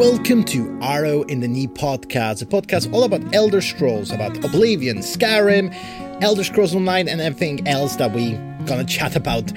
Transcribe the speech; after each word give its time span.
welcome 0.00 0.42
to 0.42 0.78
Arrow 0.80 1.24
in 1.24 1.40
the 1.40 1.46
Knee 1.46 1.66
podcast, 1.66 2.40
a 2.40 2.46
podcast 2.46 2.90
all 2.90 3.04
about 3.04 3.34
Elder 3.34 3.60
Scrolls, 3.60 4.10
about 4.10 4.34
Oblivion, 4.42 5.00
Skyrim, 5.00 5.76
Elder 6.22 6.42
Scrolls 6.42 6.74
Online, 6.74 7.06
and 7.06 7.20
everything 7.20 7.68
else 7.68 7.96
that 7.96 8.10
we 8.12 8.32
gonna 8.64 8.86
chat 8.86 9.14
about. 9.14 9.52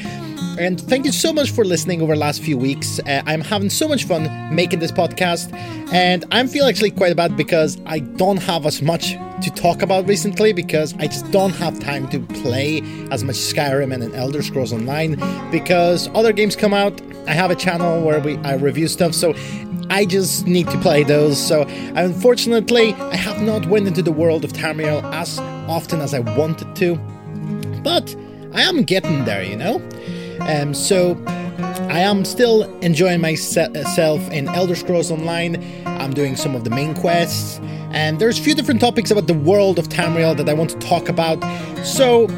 And 0.60 0.82
thank 0.82 1.06
you 1.06 1.14
so 1.14 1.32
much 1.32 1.52
for 1.52 1.64
listening 1.64 2.02
over 2.02 2.14
the 2.14 2.20
last 2.20 2.44
few 2.44 2.58
weeks. 2.58 3.00
Uh, 3.00 3.24
I'm 3.26 3.40
having 3.40 3.70
so 3.70 3.88
much 3.88 4.04
fun 4.04 4.54
making 4.54 4.80
this 4.80 4.92
podcast, 4.92 5.54
and 5.94 6.26
I'm 6.30 6.50
feeling 6.50 6.72
actually 6.72 6.92
quite 6.92 7.16
bad 7.16 7.38
because 7.38 7.78
I 7.86 8.00
don't 8.00 8.44
have 8.44 8.66
as 8.66 8.82
much 8.82 9.14
to 9.44 9.50
talk 9.56 9.82
about 9.82 10.10
recently 10.10 10.52
because 10.52 10.94
I 10.96 11.08
just 11.08 11.32
don't 11.32 11.54
have 11.54 11.80
time 11.80 12.10
to 12.10 12.20
play 12.20 12.82
as 13.12 13.24
much 13.24 13.38
Skyrim 13.38 13.94
and 13.94 14.14
Elder 14.14 14.44
Scrolls 14.44 14.74
Online 14.74 15.16
because 15.52 16.10
other 16.14 16.34
games 16.34 16.58
come 16.58 16.74
out. 16.74 17.00
I 17.28 17.34
have 17.34 17.52
a 17.52 17.56
channel 17.56 18.02
where 18.04 18.20
we 18.20 18.38
I 18.38 18.56
review 18.56 18.88
stuff, 18.88 19.14
so 19.14 19.34
I 19.90 20.06
just 20.06 20.48
need 20.48 20.70
to 20.70 20.78
play 20.80 21.04
those. 21.04 21.38
So 21.38 21.64
unfortunately, 21.96 22.94
I 22.94 23.16
have 23.16 23.42
not 23.42 23.66
went 23.68 23.88
into 23.88 24.02
the 24.02 24.12
world 24.12 24.44
of 24.44 24.54
Tamriel 24.54 25.04
as 25.14 25.40
often 25.68 26.02
as 26.02 26.14
I 26.14 26.20
wanted 26.20 26.76
to, 26.78 26.96
but 27.84 28.16
I 28.54 28.62
am 28.62 28.84
getting 28.84 29.26
there, 29.26 29.44
you 29.44 29.56
know. 29.56 29.82
Um, 30.42 30.74
so 30.74 31.18
I 31.90 32.00
am 32.00 32.26
still 32.26 32.64
enjoying 32.80 33.22
myself 33.22 34.30
in 34.32 34.48
Elder 34.50 34.76
Scrolls 34.76 35.12
Online. 35.12 35.64
I'm 35.86 36.14
doing 36.14 36.36
some 36.36 36.56
of 36.56 36.64
the 36.64 36.70
main 36.70 36.96
quests, 36.96 37.60
and 37.92 38.20
there's 38.20 38.40
a 38.40 38.42
few 38.42 38.56
different 38.56 38.82
topics 38.82 39.12
about 39.12 39.28
the 39.28 39.34
world 39.34 39.80
of 39.80 39.90
Tamriel 39.90 40.36
that 40.38 40.50
I 40.50 40.54
want 40.54 40.72
to 40.72 40.80
talk 40.80 41.10
about. 41.10 41.40
So, 41.86 42.30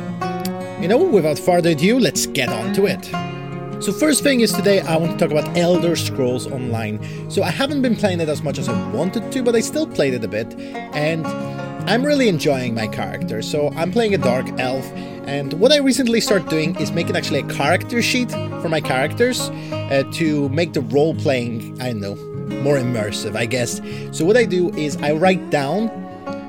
you 0.82 0.88
know, 0.88 0.98
without 0.98 1.40
further 1.40 1.72
ado, 1.72 2.00
let's 2.00 2.28
get 2.28 2.50
on 2.50 2.74
to 2.74 2.86
it. 2.86 3.35
So 3.82 3.92
first 3.92 4.24
thing 4.24 4.40
is 4.40 4.52
today 4.52 4.80
I 4.82 4.96
want 4.98 5.12
to 5.12 5.18
talk 5.18 5.38
about 5.38 5.56
Elder 5.56 5.96
Scrolls 5.96 6.48
Online. 6.48 7.00
So 7.30 7.44
I 7.44 7.52
haven't 7.52 7.82
been 7.82 7.96
playing 7.96 8.20
it 8.20 8.30
as 8.30 8.42
much 8.42 8.58
as 8.58 8.68
I 8.68 8.92
wanted 8.92 9.32
to, 9.32 9.44
but 9.44 9.54
I 9.54 9.60
still 9.60 9.86
played 9.86 10.14
it 10.14 10.24
a 10.24 10.28
bit, 10.28 10.56
and 10.96 11.28
I'm 11.88 12.04
really 12.04 12.28
enjoying 12.28 12.74
my 12.74 12.88
character. 12.88 13.42
So 13.42 13.70
I'm 13.76 13.92
playing 13.92 14.16
a 14.16 14.18
dark 14.18 14.48
elf, 14.60 14.86
and 15.28 15.54
what 15.54 15.72
I 15.72 15.78
recently 15.78 16.20
started 16.20 16.50
doing 16.50 16.76
is 16.78 16.92
making 16.92 17.16
actually 17.16 17.42
a 17.42 17.48
character 17.48 18.02
sheet 18.02 18.32
for 18.32 18.70
my 18.70 18.82
characters 18.82 19.42
uh, 19.42 20.04
to 20.14 20.50
make 20.50 20.74
the 20.74 20.82
role 20.82 21.14
playing, 21.14 21.80
I 21.80 21.92
don't 21.92 22.00
know, 22.00 22.16
more 22.64 22.78
immersive, 22.78 23.36
I 23.36 23.46
guess. 23.46 23.82
So 24.12 24.26
what 24.26 24.38
I 24.38 24.46
do 24.46 24.72
is 24.72 24.98
I 24.98 25.12
write 25.12 25.52
down 25.52 25.92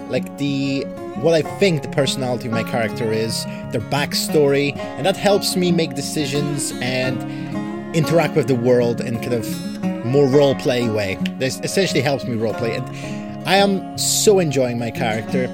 like 0.08 0.38
the 0.38 0.86
what 1.22 1.34
I 1.34 1.42
think 1.58 1.82
the 1.82 1.88
personality 1.88 2.46
of 2.46 2.52
my 2.52 2.62
character 2.62 3.12
is, 3.12 3.44
their 3.72 3.80
backstory, 3.80 4.76
and 4.76 5.06
that 5.06 5.16
helps 5.16 5.56
me 5.56 5.72
make 5.72 5.94
decisions 5.94 6.72
and 6.80 7.16
interact 7.96 8.36
with 8.36 8.48
the 8.48 8.54
world 8.54 9.00
in 9.00 9.20
kind 9.20 9.34
of 9.34 10.04
more 10.04 10.28
role 10.28 10.54
play 10.54 10.88
way. 10.88 11.18
This 11.38 11.58
essentially 11.60 12.00
helps 12.00 12.24
me 12.24 12.36
role 12.36 12.54
play, 12.54 12.76
and 12.76 13.48
I 13.48 13.56
am 13.56 13.96
so 13.96 14.38
enjoying 14.38 14.78
my 14.78 14.90
character. 14.90 15.44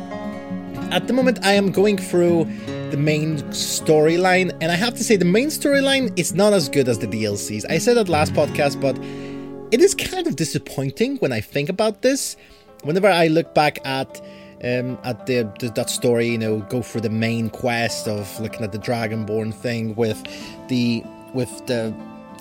At 0.91 1.07
the 1.07 1.13
moment, 1.13 1.39
I 1.43 1.53
am 1.53 1.71
going 1.71 1.97
through 1.97 2.45
the 2.91 2.97
main 2.99 3.39
storyline, 3.51 4.51
and 4.61 4.71
I 4.71 4.75
have 4.75 4.95
to 4.95 5.05
say, 5.05 5.17
the 5.17 5.25
main 5.25 5.49
storyline 5.49 6.13
is 6.19 6.35
not 6.35 6.53
as 6.53 6.69
good 6.69 6.89
as 6.89 6.99
the 6.99 7.07
DLCs. 7.07 7.65
I 7.71 7.79
said 7.79 7.97
that 7.97 8.09
last 8.09 8.35
podcast, 8.35 8.81
but 8.81 8.99
it 9.73 9.81
is 9.81 9.95
kind 9.95 10.27
of 10.27 10.37
disappointing 10.37 11.17
when 11.19 11.33
I 11.33 11.41
think 11.41 11.71
about 11.71 12.03
this. 12.03 12.37
Whenever 12.83 13.09
I 13.09 13.29
look 13.29 13.55
back 13.55 13.79
at 13.87 14.21
um, 14.63 14.99
at 15.05 15.27
the, 15.27 15.51
the, 15.59 15.71
that 15.71 15.91
story, 15.91 16.29
you 16.29 16.39
know, 16.39 16.61
go 16.61 16.83
through 16.83 17.01
the 17.01 17.11
main 17.11 17.51
quest 17.51 18.07
of 18.07 18.39
looking 18.41 18.63
at 18.63 18.73
the 18.73 18.79
Dragonborn 18.79 19.53
thing 19.53 19.95
with 19.95 20.23
the 20.69 21.03
with 21.35 21.67
the 21.67 21.95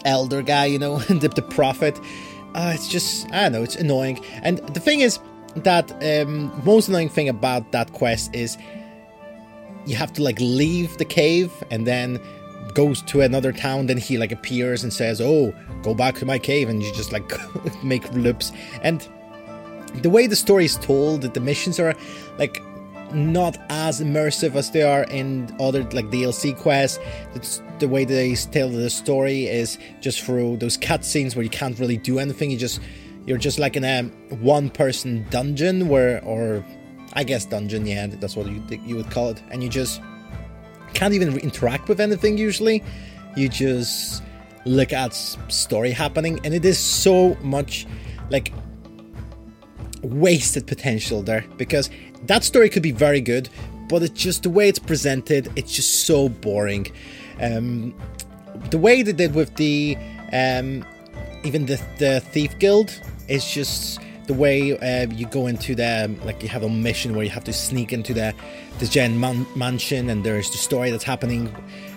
elder 0.06 0.42
guy, 0.42 0.66
you 0.66 0.80
know, 0.80 1.00
the, 1.10 1.28
the 1.28 1.42
prophet. 1.42 2.00
Uh, 2.54 2.72
it's 2.76 2.88
just 2.88 3.32
I 3.32 3.44
don't 3.44 3.54
know, 3.54 3.64
it's 3.64 3.76
annoying. 3.76 4.24
And 4.44 4.60
the 4.74 4.80
thing 4.80 5.00
is 5.00 5.20
that 5.56 5.92
um, 6.04 6.52
most 6.64 6.90
annoying 6.90 7.10
thing 7.10 7.30
about 7.30 7.72
that 7.72 7.92
quest 7.94 8.34
is 8.36 8.58
you 9.86 9.96
have 9.96 10.14
to 10.14 10.24
like 10.24 10.40
leave 10.40 10.98
the 10.98 11.06
cave 11.06 11.52
and 11.72 11.88
then 11.88 12.20
goes 12.74 13.02
to 13.02 13.22
another 13.22 13.52
town 13.52 13.88
then 13.88 13.98
he 13.98 14.18
like 14.18 14.32
appears 14.32 14.84
and 14.84 14.94
says 14.94 15.20
oh 15.20 15.54
go 15.82 15.94
back 15.94 16.16
to 16.16 16.26
my 16.26 16.38
cave 16.40 16.70
and 16.70 16.82
you 16.82 16.94
just 16.94 17.12
like 17.12 17.30
make 17.84 18.10
loops 18.14 18.52
and 18.82 19.10
the 19.96 20.10
way 20.10 20.28
the 20.28 20.36
story 20.36 20.66
is 20.66 20.78
told, 20.78 21.22
that 21.22 21.34
the 21.34 21.40
missions 21.40 21.80
are 21.80 21.96
like 22.38 22.62
not 23.14 23.58
as 23.70 24.00
immersive 24.00 24.56
as 24.56 24.72
they 24.72 24.84
are 24.84 25.04
in 25.04 25.54
other 25.60 25.84
like 25.92 26.06
DLC 26.06 26.58
quests. 26.58 27.00
It's 27.36 27.62
the 27.80 27.88
way 27.88 28.06
they 28.06 28.36
tell 28.36 28.70
the 28.70 28.90
story 28.90 29.48
is 29.48 29.78
just 30.00 30.22
through 30.22 30.58
those 30.58 30.78
cutscenes 30.78 31.36
where 31.36 31.44
you 31.44 31.50
can't 31.50 31.78
really 31.80 31.98
do 31.98 32.20
anything. 32.20 32.52
You 32.52 32.58
just 32.58 32.80
you're 33.26 33.38
just 33.38 33.60
like 33.60 33.76
in 33.76 33.84
a 33.84 34.04
one 34.40 34.70
person 34.70 35.26
dungeon 35.30 35.88
where 35.88 36.24
or 36.24 36.66
I 37.14 37.24
guess 37.24 37.46
dungeon, 37.46 37.86
yeah, 37.86 38.08
that's 38.08 38.36
what 38.36 38.48
you 38.48 38.64
you 38.86 38.96
would 38.96 39.12
call 39.12 39.30
it, 39.30 39.42
and 39.52 39.62
you 39.62 39.70
just 39.70 40.02
can't 40.94 41.14
even 41.14 41.38
interact 41.40 41.90
with 41.90 42.00
anything 42.00 42.38
usually. 42.38 42.84
You 43.36 43.50
just 43.50 44.24
look 44.66 44.94
at 44.94 45.14
story 45.14 45.92
happening, 45.92 46.40
and 46.44 46.54
it 46.54 46.64
is 46.64 46.80
so 46.80 47.36
much 47.42 47.86
like 48.30 48.54
wasted 50.02 50.68
potential 50.68 51.22
there 51.22 51.46
because 51.58 51.90
that 52.24 52.44
story 52.44 52.70
could 52.70 52.84
be 52.84 52.92
very 52.92 53.22
good, 53.22 53.50
but 53.88 54.04
it's 54.04 54.22
just 54.22 54.44
the 54.44 54.50
way 54.50 54.70
it's 54.70 54.80
presented, 54.80 55.52
it's 55.56 55.74
just 55.74 56.06
so 56.06 56.30
boring. 56.30 56.88
Um, 57.42 57.94
the 58.70 58.78
way 58.78 59.02
they 59.02 59.14
did 59.14 59.34
with 59.34 59.56
the 59.56 59.98
um, 60.32 60.86
even 61.44 61.66
the 61.66 61.82
the 61.98 62.20
thief 62.20 62.58
guild 62.60 63.00
is 63.28 63.46
just 63.46 64.00
the 64.28 64.34
way 64.34 64.78
uh, 64.78 65.08
you 65.10 65.26
go 65.26 65.48
into 65.48 65.76
the 65.76 66.16
like 66.24 66.42
you 66.44 66.50
have 66.50 66.64
a 66.64 66.70
mission 66.70 67.16
where 67.16 67.24
you 67.24 67.32
have 67.32 67.44
to 67.44 67.54
sneak 67.54 67.92
into 67.92 68.14
the 68.14 68.34
the 68.80 68.86
Gen 68.86 69.20
man- 69.20 69.48
mansion 69.56 70.10
and 70.10 70.24
there's 70.24 70.50
the 70.52 70.58
story 70.58 70.92
that's 70.92 71.04
happening 71.04 71.48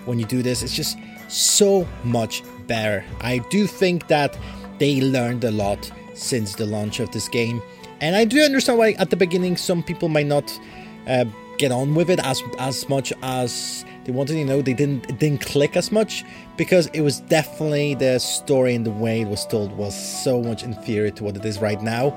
when 0.05 0.19
you 0.19 0.25
do 0.25 0.41
this. 0.41 0.63
It's 0.63 0.75
just 0.75 0.97
so 1.27 1.87
much 2.03 2.43
better. 2.67 3.05
I 3.21 3.39
do 3.49 3.67
think 3.67 4.07
that 4.07 4.37
they 4.79 5.01
learned 5.01 5.43
a 5.43 5.51
lot 5.51 5.91
since 6.13 6.55
the 6.55 6.65
launch 6.65 6.99
of 6.99 7.11
this 7.11 7.27
game 7.27 7.61
and 8.01 8.15
I 8.15 8.25
do 8.25 8.41
understand 8.41 8.79
why 8.79 8.91
at 8.93 9.09
the 9.09 9.15
beginning 9.15 9.57
some 9.57 9.83
people 9.83 10.09
might 10.09 10.27
not 10.27 10.59
uh, 11.07 11.25
get 11.57 11.71
on 11.71 11.95
with 11.95 12.09
it 12.09 12.19
as 12.23 12.41
as 12.59 12.87
much 12.89 13.13
as 13.21 13.85
they 14.03 14.11
wanted. 14.11 14.37
You 14.37 14.45
know, 14.45 14.61
they 14.61 14.73
didn't 14.73 15.09
it 15.09 15.19
didn't 15.19 15.41
click 15.41 15.75
as 15.77 15.91
much 15.91 16.23
because 16.57 16.87
it 16.87 17.01
was 17.01 17.21
definitely 17.21 17.95
the 17.95 18.19
story 18.19 18.75
and 18.75 18.85
the 18.85 18.91
way 18.91 19.21
it 19.21 19.27
was 19.27 19.45
told 19.45 19.71
was 19.73 19.95
so 19.95 20.41
much 20.41 20.63
inferior 20.63 21.11
to 21.11 21.23
what 21.23 21.35
it 21.35 21.45
is 21.45 21.59
right 21.59 21.81
now, 21.81 22.11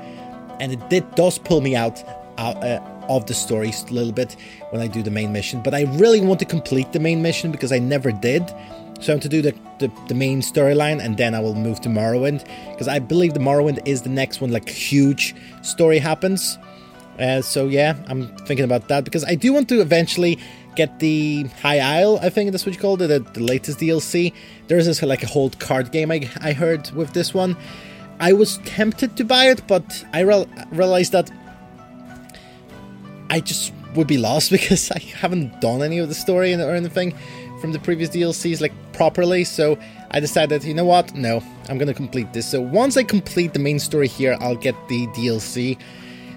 and 0.61 0.73
it 0.73 0.89
did 0.89 1.15
does 1.15 1.39
pull 1.39 1.61
me 1.61 1.77
out. 1.77 2.03
out 2.39 2.63
uh, 2.63 2.81
of 3.09 3.25
the 3.25 3.33
story 3.35 3.71
a 3.71 3.93
little 3.93 4.13
bit 4.13 4.37
when 4.71 4.83
I 4.83 4.87
do 4.87 5.03
the 5.03 5.11
main 5.11 5.33
mission, 5.33 5.63
but 5.63 5.75
I 5.75 5.85
really 5.97 6.21
want 6.21 6.39
to 6.41 6.45
complete 6.45 6.93
the 6.93 7.01
main 7.01 7.23
mission 7.23 7.51
because 7.51 7.73
I 7.73 7.79
never 7.79 8.13
did. 8.13 8.43
So 9.01 9.13
I'm 9.13 9.21
to 9.21 9.29
do 9.29 9.43
the, 9.43 9.55
the, 9.79 9.93
the 10.09 10.15
main 10.15 10.41
storyline 10.41 11.03
and 11.03 11.17
then 11.17 11.35
I 11.35 11.41
will 11.41 11.55
move 11.55 11.81
to 11.83 11.89
Morrowind 11.89 12.45
because 12.71 12.89
I 12.89 12.99
believe 12.99 13.35
the 13.35 13.41
Morrowind 13.41 13.87
is 13.87 14.03
the 14.03 14.09
next 14.09 14.41
one, 14.41 14.51
like 14.51 14.69
huge 14.69 15.35
story 15.63 15.99
happens. 15.99 16.59
Uh, 17.19 17.43
so 17.43 17.69
yeah, 17.69 17.97
I'm 18.07 18.29
thinking 18.39 18.65
about 18.65 18.89
that 18.89 19.05
because 19.05 19.25
I 19.25 19.35
do 19.35 19.53
want 19.53 19.69
to 19.71 19.81
eventually 19.81 20.39
get 20.77 20.99
the 20.99 21.45
High 21.63 21.81
Isle. 21.81 22.19
I 22.23 22.29
think 22.29 22.51
that's 22.51 22.65
what 22.65 22.75
you 22.75 22.81
called 22.81 23.03
it, 23.03 23.09
the, 23.09 23.19
the 23.19 23.41
latest 23.41 23.79
DLC. 23.79 24.33
There's 24.69 24.87
this 24.87 25.03
like 25.03 25.23
a 25.23 25.27
whole 25.27 25.51
card 25.51 25.91
game 25.93 26.11
I, 26.11 26.29
I 26.41 26.53
heard 26.53 26.91
with 26.93 27.13
this 27.13 27.35
one. 27.35 27.57
I 28.21 28.33
was 28.33 28.59
tempted 28.59 29.17
to 29.17 29.25
buy 29.25 29.51
it, 29.51 29.67
but 29.69 30.05
I 30.13 30.21
re- 30.21 30.47
realized 30.71 31.13
that 31.13 31.31
I 33.31 33.41
just 33.41 33.73
would 33.95 34.07
be 34.07 34.19
lost 34.19 34.51
because 34.57 34.91
I 34.91 34.99
haven't 34.99 35.61
done 35.61 35.83
any 35.83 35.99
of 35.99 36.09
the 36.09 36.15
story 36.15 36.55
or 36.55 36.75
anything 36.75 37.15
from 37.61 37.73
the 37.73 37.79
previous 37.79 38.11
DLCs 38.11 38.61
like 38.61 38.73
properly. 38.93 39.45
So 39.45 39.79
I 40.11 40.21
decided, 40.21 40.65
you 40.65 40.75
know 40.75 40.85
what? 40.85 41.15
No, 41.15 41.43
I'm 41.69 41.79
gonna 41.79 41.95
complete 41.95 42.33
this. 42.33 42.49
So 42.49 42.61
once 42.61 42.97
I 42.97 43.03
complete 43.03 43.53
the 43.53 43.59
main 43.59 43.79
story 43.79 44.09
here, 44.09 44.37
I'll 44.41 44.57
get 44.57 44.75
the 44.89 45.07
DLC. 45.09 45.79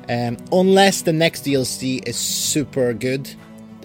Um, 0.09 0.37
unless 0.51 1.03
the 1.03 1.13
next 1.13 1.45
DLC 1.45 2.05
is 2.07 2.17
super 2.17 2.93
good, 2.93 3.33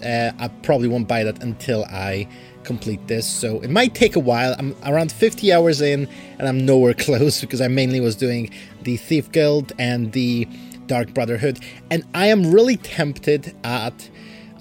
uh, 0.03 0.31
I 0.37 0.47
probably 0.63 0.87
won't 0.87 1.07
buy 1.07 1.23
that 1.23 1.41
until 1.41 1.85
I 1.85 2.27
complete 2.63 3.07
this. 3.07 3.25
So 3.25 3.61
it 3.61 3.69
might 3.69 3.95
take 3.95 4.15
a 4.15 4.19
while. 4.19 4.55
I'm 4.59 4.75
around 4.85 5.11
50 5.11 5.53
hours 5.53 5.79
in, 5.79 6.07
and 6.37 6.47
I'm 6.47 6.65
nowhere 6.65 6.93
close 7.07 7.41
because 7.41 7.61
I 7.61 7.67
mainly 7.67 7.99
was 7.99 8.15
doing 8.15 8.49
the 8.83 8.97
Thief 8.97 9.31
Guild 9.31 9.71
and 9.79 10.11
the 10.11 10.47
Dark 10.87 11.13
Brotherhood, 11.13 11.59
and 11.91 12.03
I 12.13 12.27
am 12.27 12.51
really 12.51 12.77
tempted 12.77 13.55
at 13.63 14.09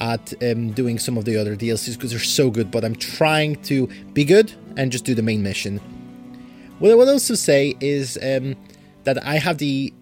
at 0.01 0.33
um, 0.43 0.73
doing 0.73 0.99
some 0.99 1.17
of 1.17 1.25
the 1.25 1.37
other 1.37 1.57
DLCs 1.57 1.95
because 1.95 2.11
they're 2.11 2.21
so 2.21 2.51
good, 2.51 2.71
but 2.71 2.85
I'm 2.85 2.97
trying 2.97 3.57
to 3.63 3.87
be 4.13 4.25
good 4.25 4.53
and 4.77 4.93
just 4.93 5.05
do 5.05 5.15
the 5.15 5.23
main 5.23 5.43
mission. 5.43 5.81
What 6.79 6.91
I 6.91 6.95
would 6.95 7.09
also 7.09 7.35
say 7.35 7.75
is 7.81 8.19
um, 8.23 8.57
that 9.05 9.25
I 9.25 9.37
have 9.37 9.59
the 9.59 9.93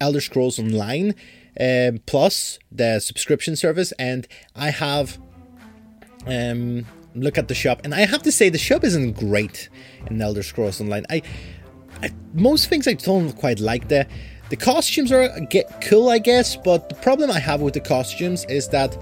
Elder 0.00 0.20
Scrolls 0.20 0.58
Online 0.58 1.14
um, 1.60 2.00
Plus, 2.06 2.58
the 2.72 2.98
subscription 2.98 3.54
service, 3.54 3.92
and 3.92 4.26
I 4.56 4.70
have 4.70 5.18
um, 6.26 6.86
look 7.14 7.38
at 7.38 7.48
the 7.48 7.54
shop, 7.54 7.82
and 7.84 7.94
I 7.94 8.00
have 8.06 8.22
to 8.22 8.32
say 8.32 8.48
the 8.48 8.58
shop 8.58 8.82
isn't 8.82 9.12
great 9.12 9.68
in 10.08 10.20
Elder 10.20 10.42
Scrolls 10.42 10.80
Online. 10.80 11.06
I 11.08 11.22
I, 12.02 12.10
most 12.32 12.68
things 12.68 12.88
I 12.88 12.94
don't 12.94 13.32
quite 13.32 13.60
like. 13.60 13.88
The 13.88 14.06
the 14.50 14.56
costumes 14.56 15.10
are 15.10 15.28
get 15.48 15.80
cool, 15.82 16.08
I 16.08 16.18
guess, 16.18 16.56
but 16.56 16.88
the 16.88 16.94
problem 16.96 17.30
I 17.30 17.38
have 17.38 17.60
with 17.60 17.74
the 17.74 17.80
costumes 17.80 18.44
is 18.46 18.68
that 18.68 18.96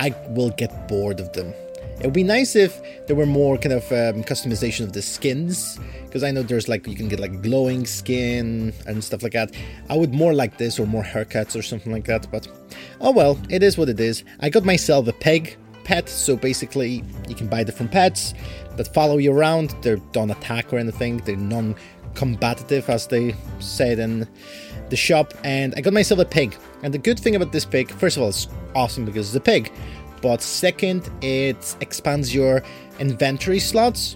I 0.00 0.14
will 0.28 0.50
get 0.50 0.88
bored 0.88 1.20
of 1.20 1.32
them. 1.32 1.52
It 2.00 2.04
would 2.04 2.14
be 2.14 2.22
nice 2.22 2.54
if 2.54 2.80
there 3.08 3.16
were 3.16 3.26
more 3.26 3.58
kind 3.58 3.72
of 3.72 3.82
um, 3.90 4.22
customization 4.22 4.84
of 4.84 4.92
the 4.92 5.02
skins, 5.02 5.80
because 6.06 6.22
I 6.22 6.30
know 6.30 6.44
there's 6.44 6.68
like 6.68 6.86
you 6.86 6.94
can 6.94 7.08
get 7.08 7.18
like 7.18 7.42
glowing 7.42 7.86
skin 7.86 8.72
and 8.86 9.02
stuff 9.02 9.24
like 9.24 9.32
that. 9.32 9.52
I 9.90 9.96
would 9.96 10.14
more 10.14 10.32
like 10.32 10.58
this 10.58 10.78
or 10.78 10.86
more 10.86 11.02
haircuts 11.02 11.58
or 11.58 11.62
something 11.62 11.92
like 11.92 12.04
that. 12.04 12.30
But 12.30 12.46
oh 13.00 13.10
well, 13.10 13.36
it 13.50 13.64
is 13.64 13.76
what 13.76 13.88
it 13.88 13.98
is. 13.98 14.22
I 14.38 14.48
got 14.48 14.64
myself 14.64 15.08
a 15.08 15.12
peg 15.12 15.56
pet, 15.82 16.08
so 16.08 16.36
basically 16.36 17.02
you 17.28 17.34
can 17.34 17.48
buy 17.48 17.64
different 17.64 17.90
pets 17.90 18.32
that 18.76 18.94
follow 18.94 19.16
you 19.18 19.32
around. 19.32 19.74
They 19.82 19.96
don't 20.12 20.30
attack 20.30 20.72
or 20.72 20.78
anything. 20.78 21.16
They're 21.18 21.36
non-combative, 21.36 22.88
as 22.88 23.08
they 23.08 23.34
said 23.58 23.98
in 23.98 24.28
the 24.90 24.96
shop. 24.96 25.34
And 25.44 25.74
I 25.76 25.80
got 25.80 25.92
myself 25.92 26.20
a 26.20 26.24
pig. 26.24 26.56
And 26.82 26.92
the 26.94 26.98
good 26.98 27.18
thing 27.18 27.36
about 27.36 27.52
this 27.52 27.64
pig, 27.64 27.90
first 27.90 28.16
of 28.16 28.22
all, 28.22 28.28
it's 28.28 28.48
awesome 28.74 29.04
because 29.04 29.28
it's 29.28 29.36
a 29.36 29.40
pig 29.40 29.72
but 30.20 30.42
second, 30.42 31.10
it 31.22 31.76
expands 31.80 32.34
your 32.34 32.62
inventory 32.98 33.58
slots, 33.58 34.14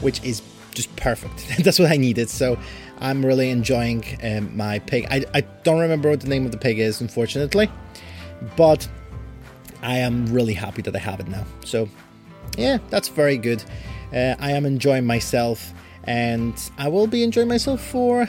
which 0.00 0.22
is 0.24 0.42
just 0.74 0.94
perfect. 0.96 1.46
That's 1.64 1.78
what 1.78 1.90
I 1.90 1.96
needed. 1.96 2.28
So 2.28 2.58
I'm 3.00 3.24
really 3.24 3.50
enjoying 3.50 4.04
um, 4.22 4.56
my 4.56 4.78
pig. 4.80 5.06
I, 5.10 5.24
I 5.34 5.40
don't 5.62 5.80
remember 5.80 6.10
what 6.10 6.20
the 6.20 6.28
name 6.28 6.44
of 6.44 6.52
the 6.52 6.58
pig 6.58 6.78
is, 6.78 7.00
unfortunately, 7.00 7.70
but 8.56 8.88
I 9.82 9.98
am 9.98 10.26
really 10.26 10.54
happy 10.54 10.82
that 10.82 10.94
I 10.94 11.00
have 11.00 11.20
it 11.20 11.28
now. 11.28 11.44
So 11.64 11.88
yeah, 12.56 12.78
that's 12.90 13.08
very 13.08 13.38
good. 13.38 13.64
Uh, 14.12 14.36
I 14.38 14.52
am 14.52 14.66
enjoying 14.66 15.06
myself, 15.06 15.72
and 16.04 16.54
I 16.76 16.88
will 16.88 17.06
be 17.06 17.22
enjoying 17.22 17.48
myself 17.48 17.82
for 17.82 18.28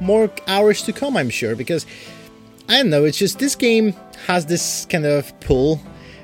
more 0.00 0.30
hours 0.46 0.82
to 0.82 0.92
come, 0.92 1.16
I'm 1.16 1.30
sure, 1.30 1.56
because 1.56 1.86
I 2.68 2.78
don't 2.78 2.90
know, 2.90 3.04
it's 3.04 3.18
just 3.18 3.38
this 3.38 3.54
game 3.54 3.94
has 4.26 4.46
this 4.46 4.86
kind 4.86 5.06
of 5.06 5.38
pull 5.40 5.80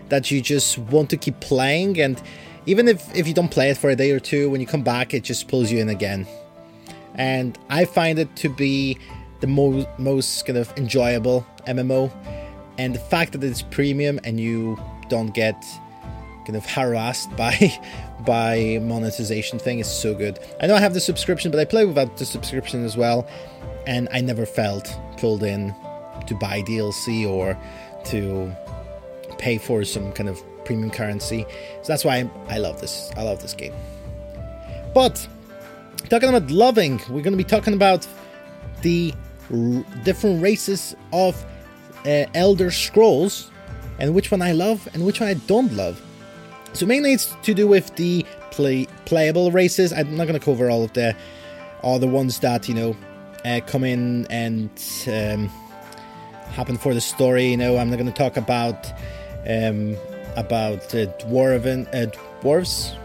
that 0.09 0.31
you 0.31 0.41
just 0.41 0.79
want 0.79 1.11
to 1.11 1.17
keep 1.17 1.41
playing 1.41 2.01
and 2.01 2.21
even 2.67 2.89
if, 2.89 3.15
if 3.15 3.27
you 3.27 3.35
don't 3.35 3.51
play 3.51 3.71
it 3.71 3.77
for 3.77 3.91
a 3.91 3.97
day 3.97 4.13
or 4.13 4.21
two, 4.21 4.49
when 4.51 4.61
you 4.61 4.67
come 4.67 4.83
back, 4.83 5.15
it 5.15 5.25
just 5.25 5.49
pulls 5.49 5.71
you 5.71 5.79
in 5.79 5.89
again. 5.89 6.27
And 7.15 7.59
I 7.69 7.85
find 7.85 8.19
it 8.19 8.35
to 8.37 8.49
be 8.49 8.99
the 9.41 9.47
most 9.47 9.89
most 9.99 10.47
kind 10.47 10.57
of 10.57 10.73
enjoyable 10.77 11.47
MMO. 11.67 12.11
And 12.79 12.95
the 12.95 13.01
fact 13.01 13.33
that 13.33 13.45
it's 13.45 13.63
premium 13.63 14.21
and 14.25 14.41
you 14.41 14.81
don't 15.09 15.35
get 15.35 15.63
kind 16.47 16.57
of 16.57 16.65
harassed 16.65 17.35
by 17.37 17.55
by 18.25 18.79
monetization 18.83 19.59
thing 19.59 19.79
is 19.79 19.87
so 19.87 20.15
good. 20.15 20.39
I 20.61 20.67
know 20.67 20.75
I 20.75 20.81
have 20.81 20.95
the 20.95 21.01
subscription, 21.01 21.51
but 21.51 21.61
I 21.61 21.65
play 21.65 21.85
without 21.85 22.17
the 22.17 22.25
subscription 22.25 22.85
as 22.85 22.97
well, 22.97 23.27
and 23.87 24.09
I 24.13 24.21
never 24.21 24.47
felt 24.47 24.95
pulled 25.17 25.43
in 25.43 25.75
to 26.27 26.35
buy 26.35 26.63
DLC 26.63 27.29
or 27.29 27.59
to 28.07 28.55
pay 29.39 29.59
for 29.59 29.85
some 29.85 30.13
kind 30.13 30.29
of 30.29 30.43
premium 30.65 30.91
currency. 30.91 31.45
So 31.83 31.89
that's 31.89 32.05
why 32.05 32.29
I 32.49 32.59
love 32.59 32.81
this. 32.81 33.11
I 33.17 33.23
love 33.23 33.43
this 33.43 33.55
game. 33.55 33.75
But 34.95 35.27
talking 36.09 36.29
about 36.29 36.51
loving, 36.51 37.01
we're 37.09 37.23
going 37.23 37.33
to 37.33 37.37
be 37.37 37.45
talking 37.45 37.75
about 37.75 38.07
the 38.83 39.15
r- 39.53 39.85
different 40.05 40.43
races 40.43 40.95
of 41.13 41.45
uh, 42.05 42.27
Elder 42.35 42.71
Scrolls 42.71 43.51
and 43.99 44.15
which 44.15 44.31
one 44.31 44.43
I 44.43 44.53
love 44.53 44.89
and 44.95 45.05
which 45.05 45.21
one 45.21 45.29
I 45.29 45.35
don't 45.35 45.73
love. 45.73 46.01
So 46.73 46.87
mainly 46.87 47.13
it's 47.13 47.35
to 47.43 47.55
do 47.55 47.69
with 47.69 47.95
the 47.97 48.25
play 48.51 48.87
playable 49.05 49.51
races. 49.51 49.93
I'm 49.93 50.17
not 50.17 50.27
going 50.27 50.39
to 50.39 50.45
cover 50.45 50.71
all 50.71 50.85
of 50.85 50.93
the 50.93 51.15
all 51.83 51.99
the 51.99 52.07
ones 52.07 52.39
that 52.41 52.69
you 52.69 52.75
know 52.75 52.97
uh, 53.45 53.61
come 53.67 53.85
in 53.85 54.27
and 54.31 54.71
um, 55.09 55.49
happen 56.53 56.77
for 56.79 56.95
the 56.95 57.01
story. 57.01 57.47
You 57.47 57.57
know, 57.57 57.77
I'm 57.77 57.91
not 57.91 57.97
going 57.97 58.11
to 58.11 58.17
talk 58.17 58.37
about 58.37 58.87
um, 59.47 59.97
about 60.37 60.95
uh, 60.95 61.07
dwarven 61.19 61.87
uh, 61.95 62.11
dwarves, 62.41 62.97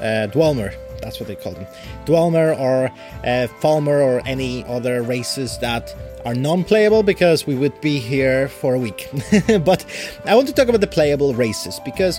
uh. 0.00 0.72
That's 1.02 1.20
what 1.20 1.28
they 1.28 1.36
call 1.36 1.52
them, 1.52 1.66
Dwemer 2.06 2.58
or 2.58 2.86
uh, 3.22 3.48
Falmer 3.60 4.00
or 4.00 4.22
any 4.26 4.64
other 4.64 5.02
races 5.02 5.58
that 5.58 5.94
are 6.24 6.34
non-playable 6.34 7.02
because 7.02 7.46
we 7.46 7.54
would 7.54 7.78
be 7.80 7.98
here 7.98 8.48
for 8.48 8.74
a 8.74 8.78
week. 8.78 9.08
but 9.64 9.84
I 10.24 10.34
want 10.34 10.48
to 10.48 10.54
talk 10.54 10.68
about 10.68 10.80
the 10.80 10.86
playable 10.86 11.34
races 11.34 11.80
because 11.84 12.18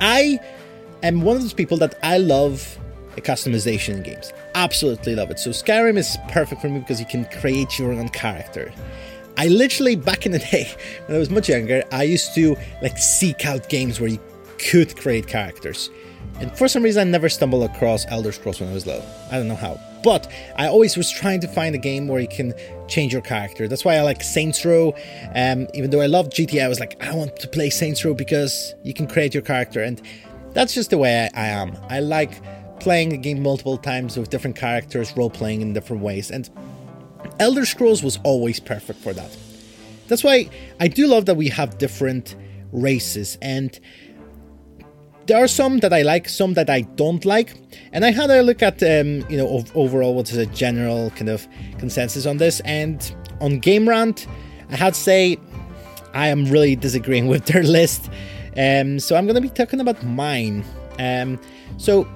I 0.00 0.40
am 1.02 1.22
one 1.22 1.36
of 1.36 1.42
those 1.42 1.52
people 1.52 1.76
that 1.78 1.98
I 2.02 2.18
love 2.18 2.78
customization 3.20 3.96
in 3.96 4.02
games. 4.02 4.32
Absolutely 4.54 5.14
love 5.14 5.30
it. 5.30 5.38
So 5.38 5.50
Skyrim 5.50 5.96
is 5.96 6.16
perfect 6.28 6.60
for 6.60 6.68
me 6.68 6.80
because 6.80 7.00
you 7.00 7.06
can 7.06 7.24
create 7.40 7.78
your 7.78 7.92
own 7.92 8.08
character. 8.10 8.72
I 9.36 9.48
literally 9.48 9.96
back 9.96 10.26
in 10.26 10.32
the 10.32 10.38
day 10.50 10.70
when 11.06 11.16
I 11.16 11.18
was 11.18 11.30
much 11.30 11.48
younger, 11.48 11.82
I 11.92 12.04
used 12.04 12.34
to 12.34 12.56
like 12.82 12.98
seek 12.98 13.46
out 13.46 13.68
games 13.68 14.00
where 14.00 14.10
you 14.10 14.20
could 14.58 14.96
create 14.96 15.26
characters. 15.26 15.90
And 16.40 16.56
for 16.56 16.68
some 16.68 16.82
reason, 16.82 17.08
I 17.08 17.10
never 17.10 17.28
stumbled 17.28 17.68
across 17.68 18.06
Elder 18.08 18.32
Scrolls 18.32 18.60
when 18.60 18.70
I 18.70 18.72
was 18.72 18.86
little. 18.86 19.06
I 19.30 19.36
don't 19.36 19.48
know 19.48 19.56
how. 19.56 19.80
But 20.02 20.30
I 20.56 20.68
always 20.68 20.96
was 20.96 21.10
trying 21.10 21.40
to 21.40 21.48
find 21.48 21.74
a 21.74 21.78
game 21.78 22.08
where 22.08 22.20
you 22.20 22.28
can 22.28 22.54
change 22.86 23.12
your 23.12 23.22
character. 23.22 23.68
That's 23.68 23.84
why 23.84 23.96
I 23.96 24.02
like 24.02 24.22
Saints 24.22 24.64
Row. 24.64 24.94
Um, 25.34 25.66
even 25.74 25.90
though 25.90 26.00
I 26.00 26.06
loved 26.06 26.32
GTA, 26.32 26.64
I 26.64 26.68
was 26.68 26.80
like, 26.80 27.02
I 27.02 27.14
want 27.14 27.36
to 27.36 27.48
play 27.48 27.70
Saints 27.70 28.04
Row 28.04 28.14
because 28.14 28.74
you 28.84 28.94
can 28.94 29.06
create 29.06 29.34
your 29.34 29.42
character. 29.42 29.82
And 29.82 30.00
that's 30.52 30.74
just 30.74 30.90
the 30.90 30.98
way 30.98 31.28
I, 31.34 31.44
I 31.44 31.46
am. 31.48 31.76
I 31.88 32.00
like 32.00 32.40
playing 32.80 33.12
a 33.12 33.16
game 33.16 33.42
multiple 33.42 33.76
times 33.76 34.16
with 34.16 34.30
different 34.30 34.56
characters, 34.56 35.16
role 35.16 35.30
playing 35.30 35.62
in 35.62 35.72
different 35.72 36.02
ways. 36.02 36.30
And 36.30 36.48
Elder 37.40 37.64
Scrolls 37.64 38.02
was 38.02 38.18
always 38.24 38.60
perfect 38.60 39.00
for 39.00 39.12
that. 39.12 39.36
That's 40.06 40.24
why 40.24 40.48
I 40.80 40.88
do 40.88 41.06
love 41.06 41.26
that 41.26 41.36
we 41.36 41.48
have 41.48 41.78
different 41.78 42.34
races 42.72 43.38
and 43.42 43.78
there 45.28 45.36
are 45.36 45.46
some 45.46 45.78
that 45.80 45.92
I 45.92 46.02
like, 46.02 46.26
some 46.28 46.54
that 46.54 46.70
I 46.70 46.80
don't 46.80 47.24
like, 47.24 47.54
and 47.92 48.04
I 48.04 48.10
had 48.10 48.30
a 48.30 48.42
look 48.42 48.62
at 48.62 48.82
um, 48.82 49.24
you 49.28 49.36
know 49.36 49.62
overall 49.74 50.14
what 50.14 50.30
is 50.30 50.38
a 50.38 50.46
general 50.46 51.10
kind 51.10 51.28
of 51.28 51.46
consensus 51.78 52.24
on 52.26 52.38
this. 52.38 52.60
And 52.60 53.14
on 53.40 53.58
Game 53.58 53.88
Rant, 53.88 54.26
I 54.70 54.76
had 54.76 54.94
to 54.94 55.00
say 55.00 55.36
I 56.14 56.28
am 56.28 56.46
really 56.46 56.74
disagreeing 56.76 57.28
with 57.32 57.44
their 57.44 57.62
list. 57.62 58.10
Um, 58.56 58.98
so 58.98 59.16
I'm 59.16 59.26
going 59.26 59.36
to 59.36 59.40
be 59.40 59.50
talking 59.50 59.80
about 59.80 60.02
mine. 60.02 60.64
Um, 60.98 61.38
so 61.76 62.08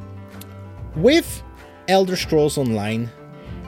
with 0.96 1.42
Elder 1.88 2.16
Scrolls 2.16 2.56
Online, 2.56 3.10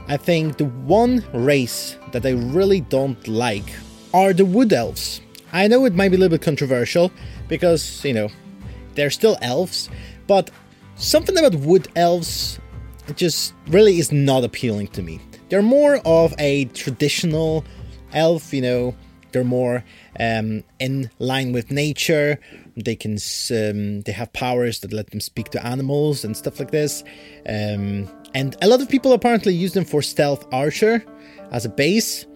I 0.08 0.16
think 0.16 0.56
the 0.56 0.64
one 0.64 1.22
race 1.32 1.98
that 2.12 2.24
I 2.26 2.30
really 2.30 2.80
don't 2.80 3.28
like 3.28 3.70
are 4.12 4.32
the 4.32 4.44
Wood 4.44 4.72
Elves. 4.72 5.20
I 5.52 5.68
know 5.68 5.84
it 5.84 5.94
might 5.94 6.08
be 6.08 6.16
a 6.16 6.18
little 6.18 6.36
bit 6.36 6.42
controversial 6.42 7.12
because, 7.48 8.04
you 8.04 8.12
know, 8.12 8.28
they're 8.94 9.10
still 9.10 9.36
elves, 9.42 9.88
but 10.26 10.50
something 10.96 11.36
about 11.36 11.54
Wood 11.54 11.88
Elves 11.96 12.58
just 13.16 13.54
really 13.68 13.98
is 13.98 14.12
not 14.12 14.44
appealing 14.44 14.88
to 14.88 15.02
me. 15.02 15.20
They're 15.48 15.62
more 15.62 16.00
of 16.04 16.34
a 16.38 16.64
traditional 16.66 17.64
elf, 18.12 18.52
you 18.52 18.62
know, 18.62 18.94
they're 19.34 19.44
more 19.44 19.84
um, 20.20 20.62
in 20.78 21.10
line 21.18 21.52
with 21.52 21.70
nature. 21.70 22.38
They 22.76 22.94
can 22.94 23.18
um, 23.50 24.00
they 24.02 24.12
have 24.12 24.32
powers 24.32 24.80
that 24.80 24.92
let 24.92 25.10
them 25.10 25.20
speak 25.20 25.50
to 25.50 25.66
animals 25.66 26.24
and 26.24 26.36
stuff 26.36 26.60
like 26.60 26.70
this. 26.70 27.02
Um, 27.46 28.08
and 28.32 28.56
a 28.62 28.68
lot 28.68 28.80
of 28.80 28.88
people 28.88 29.12
apparently 29.12 29.52
use 29.52 29.72
them 29.72 29.84
for 29.84 30.02
stealth 30.02 30.46
archer 30.52 31.04
as 31.50 31.64
a 31.64 31.68
base, 31.68 32.26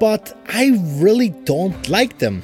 but 0.00 0.36
I 0.48 0.72
really 0.96 1.30
don't 1.30 1.88
like 1.88 2.18
them. 2.18 2.42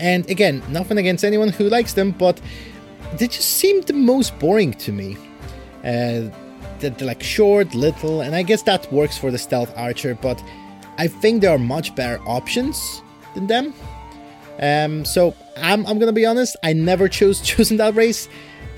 And 0.00 0.28
again, 0.30 0.62
nothing 0.70 0.98
against 0.98 1.24
anyone 1.24 1.50
who 1.50 1.68
likes 1.68 1.92
them, 1.92 2.12
but 2.12 2.40
they 3.18 3.28
just 3.28 3.58
seem 3.58 3.82
the 3.82 3.92
most 3.92 4.36
boring 4.38 4.72
to 4.74 4.92
me. 4.92 5.16
Uh, 5.84 6.30
they're, 6.78 6.94
like 7.00 7.22
short, 7.22 7.74
little, 7.74 8.22
and 8.22 8.34
I 8.34 8.42
guess 8.42 8.62
that 8.62 8.90
works 8.90 9.18
for 9.18 9.30
the 9.30 9.38
stealth 9.38 9.72
archer, 9.76 10.14
but 10.14 10.42
I 10.96 11.08
think 11.08 11.42
there 11.42 11.50
are 11.50 11.58
much 11.58 11.94
better 11.94 12.20
options 12.26 13.02
than 13.34 13.46
them. 13.46 13.74
Um, 14.60 15.04
so 15.04 15.34
I'm, 15.58 15.86
I'm 15.86 15.98
gonna 15.98 16.12
be 16.12 16.26
honest, 16.26 16.56
I 16.62 16.72
never 16.72 17.08
chose 17.08 17.40
choosing 17.42 17.76
that 17.76 17.94
race. 17.94 18.28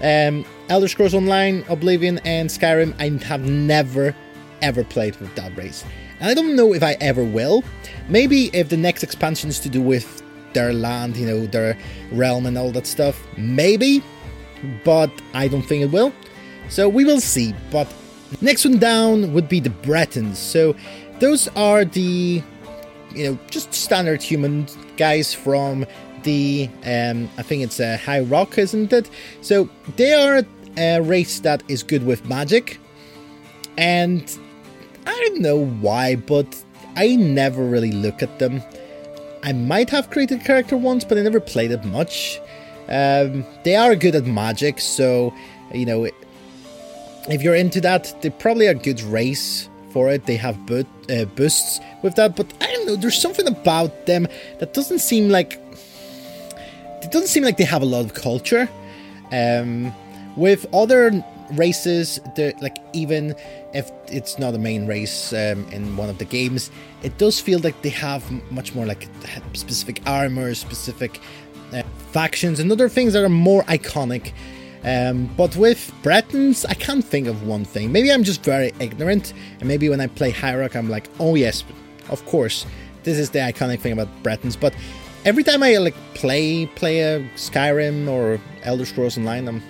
Um, 0.00 0.45
Elder 0.69 0.88
Scrolls 0.88 1.14
Online, 1.14 1.64
Oblivion, 1.69 2.19
and 2.25 2.50
Skyrim, 2.50 2.95
I 2.99 3.25
have 3.25 3.49
never 3.49 4.17
ever 4.62 4.85
played 4.85 5.17
with 5.17 5.35
that 5.35 5.57
race. 5.57 5.85
And 6.21 6.31
I 6.31 6.35
don't 6.35 6.57
know 6.57 6.73
if 6.73 6.83
I 6.83 6.97
ever 7.00 7.25
will. 7.25 7.64
Maybe 8.09 8.49
if 8.52 8.69
the 8.69 8.76
next 8.76 9.02
expansion 9.02 9.50
is 9.50 9.59
to 9.61 9.69
do 9.69 9.83
with 9.83 10.22
their 10.55 10.73
land, 10.73 11.17
you 11.17 11.27
know, 11.27 11.47
their 11.47 11.77
realm 12.11 12.47
and 12.47 12.57
all 12.59 12.71
that 12.73 12.87
stuff, 12.87 13.27
maybe. 13.37 14.03
But 14.85 15.11
I 15.35 15.49
don't 15.49 15.63
think 15.63 15.83
it 15.83 15.91
will. 15.91 16.13
So 16.69 16.89
we 16.89 17.05
will 17.05 17.21
see. 17.21 17.55
But 17.71 17.93
next 18.41 18.65
one 18.65 18.79
down 18.79 19.33
would 19.33 19.49
be 19.49 19.61
the 19.61 19.71
Bretons. 19.71 20.39
So 20.39 20.75
those 21.19 21.49
are 21.49 21.85
the, 21.85 22.43
you 23.15 23.31
know, 23.31 23.39
just 23.51 23.75
standard 23.75 24.23
human 24.23 24.67
guys 24.97 25.35
from 25.35 25.87
the 26.23 26.69
um, 26.85 27.29
I 27.37 27.43
think 27.43 27.63
it's 27.63 27.81
a 27.81 27.97
High 27.97 28.21
Rock, 28.21 28.59
isn't 28.59 28.93
it? 28.93 29.11
So 29.41 29.69
they 29.97 30.13
are 30.13 30.45
a 30.77 31.01
race 31.01 31.41
that 31.41 31.63
is 31.69 31.83
good 31.83 32.05
with 32.05 32.25
magic, 32.27 32.79
and 33.77 34.23
I 35.07 35.25
don't 35.27 35.41
know 35.41 35.65
why, 35.67 36.17
but 36.17 36.63
I 36.97 37.17
never 37.17 37.65
really 37.65 37.93
look 37.93 38.23
at 38.23 38.39
them. 38.39 38.63
I 39.43 39.53
might 39.53 39.91
have 39.91 40.11
created 40.11 40.41
a 40.41 40.45
character 40.45 40.77
once, 40.77 41.05
but 41.05 41.19
I 41.19 41.23
never 41.23 41.41
played 41.41 41.71
it 41.71 41.85
much. 41.85 42.41
Um, 42.89 43.45
they 43.65 43.77
are 43.77 43.97
good 43.97 44.15
at 44.15 44.27
magic, 44.27 44.81
so 44.81 45.35
you 45.73 45.87
know 45.87 46.09
if 47.29 47.43
you're 47.43 47.55
into 47.55 47.81
that, 47.81 48.15
they 48.23 48.31
probably 48.31 48.67
are 48.69 48.75
good 48.75 49.01
race 49.03 49.69
for 49.91 50.11
it. 50.11 50.27
They 50.27 50.37
have 50.37 50.67
boot, 50.67 50.87
uh, 51.11 51.25
boosts 51.25 51.81
with 52.03 52.15
that, 52.17 52.37
but 52.37 52.53
I 52.61 52.67
don't 52.73 52.87
know. 52.87 52.97
There's 52.97 53.21
something 53.21 53.47
about 53.47 54.07
them 54.07 54.27
that 54.59 54.75
doesn't 54.75 55.01
seem 55.01 55.29
like 55.29 55.61
it 57.03 57.11
doesn't 57.11 57.29
seem 57.29 57.43
like 57.43 57.57
they 57.57 57.65
have 57.65 57.83
a 57.83 57.87
lot 57.87 58.05
of 58.05 58.15
culture. 58.15 58.69
Um, 59.33 59.95
with 60.37 60.67
other 60.75 61.25
races, 61.53 62.21
like 62.61 62.79
even 62.93 63.35
if 63.73 63.91
it's 64.09 64.39
not 64.39 64.55
a 64.55 64.59
main 64.59 64.87
race 64.87 65.33
um, 65.33 65.67
in 65.71 65.97
one 65.97 66.09
of 66.09 66.19
the 66.19 66.25
games, 66.25 66.71
it 67.03 67.17
does 67.19 67.41
feel 67.41 67.59
like 67.61 67.81
they 67.83 67.89
have 67.91 68.29
much 68.51 68.75
more 68.75 68.87
like 68.87 69.09
specific 69.53 70.01
armor, 70.07 70.55
specific 70.55 71.21
uh, 71.73 71.83
factions, 72.13 72.61
and 72.61 72.71
other 72.71 72.89
things 72.89 73.13
that 73.13 73.25
are 73.25 73.29
more 73.29 73.63
iconic. 73.65 74.33
Um, 74.85 75.31
but 75.37 75.55
with 75.57 75.93
Bretons, 76.03 76.65
I 76.65 76.75
can't 76.75 77.05
think 77.05 77.29
of 77.29 77.47
one 77.47 77.65
thing. 77.65 77.93
Maybe 77.93 78.11
I'm 78.11 78.25
just 78.25 78.43
very 78.43 78.73
ignorant, 78.81 79.33
and 79.61 79.69
maybe 79.69 79.89
when 79.89 80.01
I 80.01 80.09
play 80.09 80.31
High 80.31 80.57
Rock, 80.57 80.75
I'm 80.75 80.89
like, 80.89 81.09
oh 81.21 81.35
yes, 81.35 81.65
of 82.11 82.25
course, 82.27 82.67
this 83.05 83.19
is 83.19 83.31
the 83.31 83.39
iconic 83.39 83.81
thing 83.81 83.93
about 83.93 84.09
Bretons. 84.23 84.57
But 84.57 84.75
every 85.25 85.45
time 85.45 85.63
I 85.63 85.77
like 85.77 85.95
play 86.15 86.67
play 86.67 87.01
a 87.01 87.21
Skyrim 87.37 88.09
or 88.09 88.41
Elder 88.65 88.85
Scrolls 88.85 89.17
Online, 89.17 89.49
I'm 89.49 89.63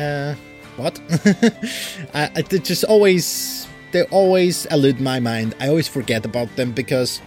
uh, 0.00 0.34
what? 0.76 1.00
I, 2.14 2.30
I 2.34 2.42
just 2.42 2.84
always 2.84 3.68
they 3.92 4.02
always 4.04 4.66
elude 4.66 5.00
my 5.00 5.20
mind. 5.20 5.54
I 5.60 5.68
always 5.68 5.88
forget 5.88 6.24
about 6.24 6.54
them 6.56 6.72
because 6.72 7.20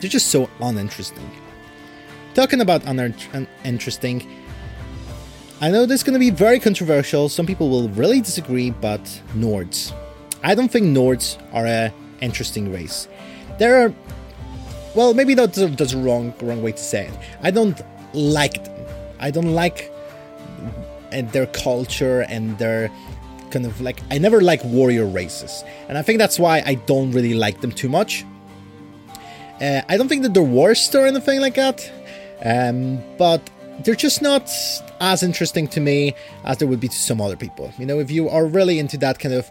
they're 0.00 0.10
just 0.10 0.28
so 0.28 0.48
uninteresting. 0.60 1.30
Talking 2.34 2.60
about 2.60 2.84
uninteresting, 2.84 4.26
I 5.60 5.70
know 5.70 5.86
this 5.86 6.00
is 6.00 6.04
going 6.04 6.14
to 6.14 6.18
be 6.18 6.30
very 6.30 6.60
controversial. 6.60 7.28
Some 7.28 7.46
people 7.46 7.70
will 7.70 7.88
really 7.90 8.20
disagree, 8.20 8.70
but 8.70 9.02
Nords. 9.34 9.92
I 10.42 10.54
don't 10.54 10.70
think 10.70 10.86
Nords 10.86 11.40
are 11.52 11.66
a 11.66 11.92
interesting 12.20 12.72
race. 12.72 13.08
There 13.58 13.86
are, 13.86 13.94
well, 14.94 15.14
maybe 15.14 15.34
that's, 15.34 15.56
that's 15.56 15.92
a 15.92 15.98
wrong 15.98 16.34
wrong 16.42 16.62
way 16.62 16.72
to 16.72 16.78
say 16.82 17.06
it. 17.06 17.18
I 17.42 17.50
don't 17.50 17.80
like 18.12 18.64
them. 18.64 18.86
I 19.18 19.30
don't 19.30 19.54
like 19.54 19.90
and 21.12 21.30
their 21.32 21.46
culture 21.46 22.22
and 22.28 22.58
their 22.58 22.90
kind 23.50 23.66
of 23.66 23.80
like 23.80 24.00
I 24.10 24.18
never 24.18 24.40
like 24.40 24.64
warrior 24.64 25.06
races, 25.06 25.64
and 25.88 25.96
I 25.96 26.02
think 26.02 26.18
that's 26.18 26.38
why 26.38 26.62
I 26.64 26.74
don't 26.74 27.12
really 27.12 27.34
like 27.34 27.60
them 27.60 27.72
too 27.72 27.88
much. 27.88 28.24
Uh, 29.60 29.80
I 29.88 29.96
don't 29.96 30.08
think 30.08 30.22
that 30.22 30.34
they're 30.34 30.42
worst 30.42 30.94
or 30.94 31.06
anything 31.06 31.40
like 31.40 31.54
that, 31.54 31.90
um, 32.44 33.02
but 33.16 33.48
they're 33.80 33.94
just 33.94 34.22
not 34.22 34.50
as 35.00 35.22
interesting 35.22 35.68
to 35.68 35.80
me 35.80 36.14
as 36.44 36.58
they 36.58 36.66
would 36.66 36.80
be 36.80 36.88
to 36.88 36.96
some 36.96 37.20
other 37.20 37.36
people. 37.36 37.72
You 37.78 37.86
know, 37.86 37.98
if 37.98 38.10
you 38.10 38.28
are 38.28 38.46
really 38.46 38.78
into 38.78 38.98
that 38.98 39.18
kind 39.18 39.34
of 39.34 39.50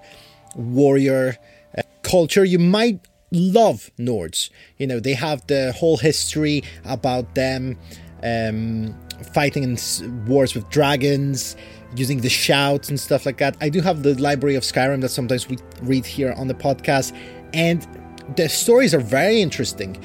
warrior 0.55 1.37
uh, 1.77 1.81
culture, 2.03 2.43
you 2.43 2.59
might 2.59 2.99
love 3.31 3.91
Nords. 3.97 4.49
You 4.77 4.87
know, 4.87 4.99
they 4.99 5.13
have 5.13 5.45
the 5.47 5.73
whole 5.73 5.97
history 5.97 6.63
about 6.83 7.35
them 7.35 7.77
um, 8.23 8.95
fighting 9.33 9.63
in 9.63 10.25
wars 10.25 10.55
with 10.55 10.69
dragons, 10.69 11.55
using 11.95 12.21
the 12.21 12.29
shouts 12.29 12.89
and 12.89 12.99
stuff 12.99 13.25
like 13.25 13.37
that. 13.37 13.55
I 13.61 13.69
do 13.69 13.81
have 13.81 14.03
the 14.03 14.19
library 14.21 14.55
of 14.55 14.63
Skyrim 14.63 15.01
that 15.01 15.09
sometimes 15.09 15.47
we 15.47 15.57
read 15.81 16.05
here 16.05 16.33
on 16.37 16.47
the 16.47 16.53
podcast, 16.53 17.15
and 17.53 17.87
the 18.35 18.49
stories 18.49 18.93
are 18.93 18.99
very 18.99 19.41
interesting, 19.41 20.03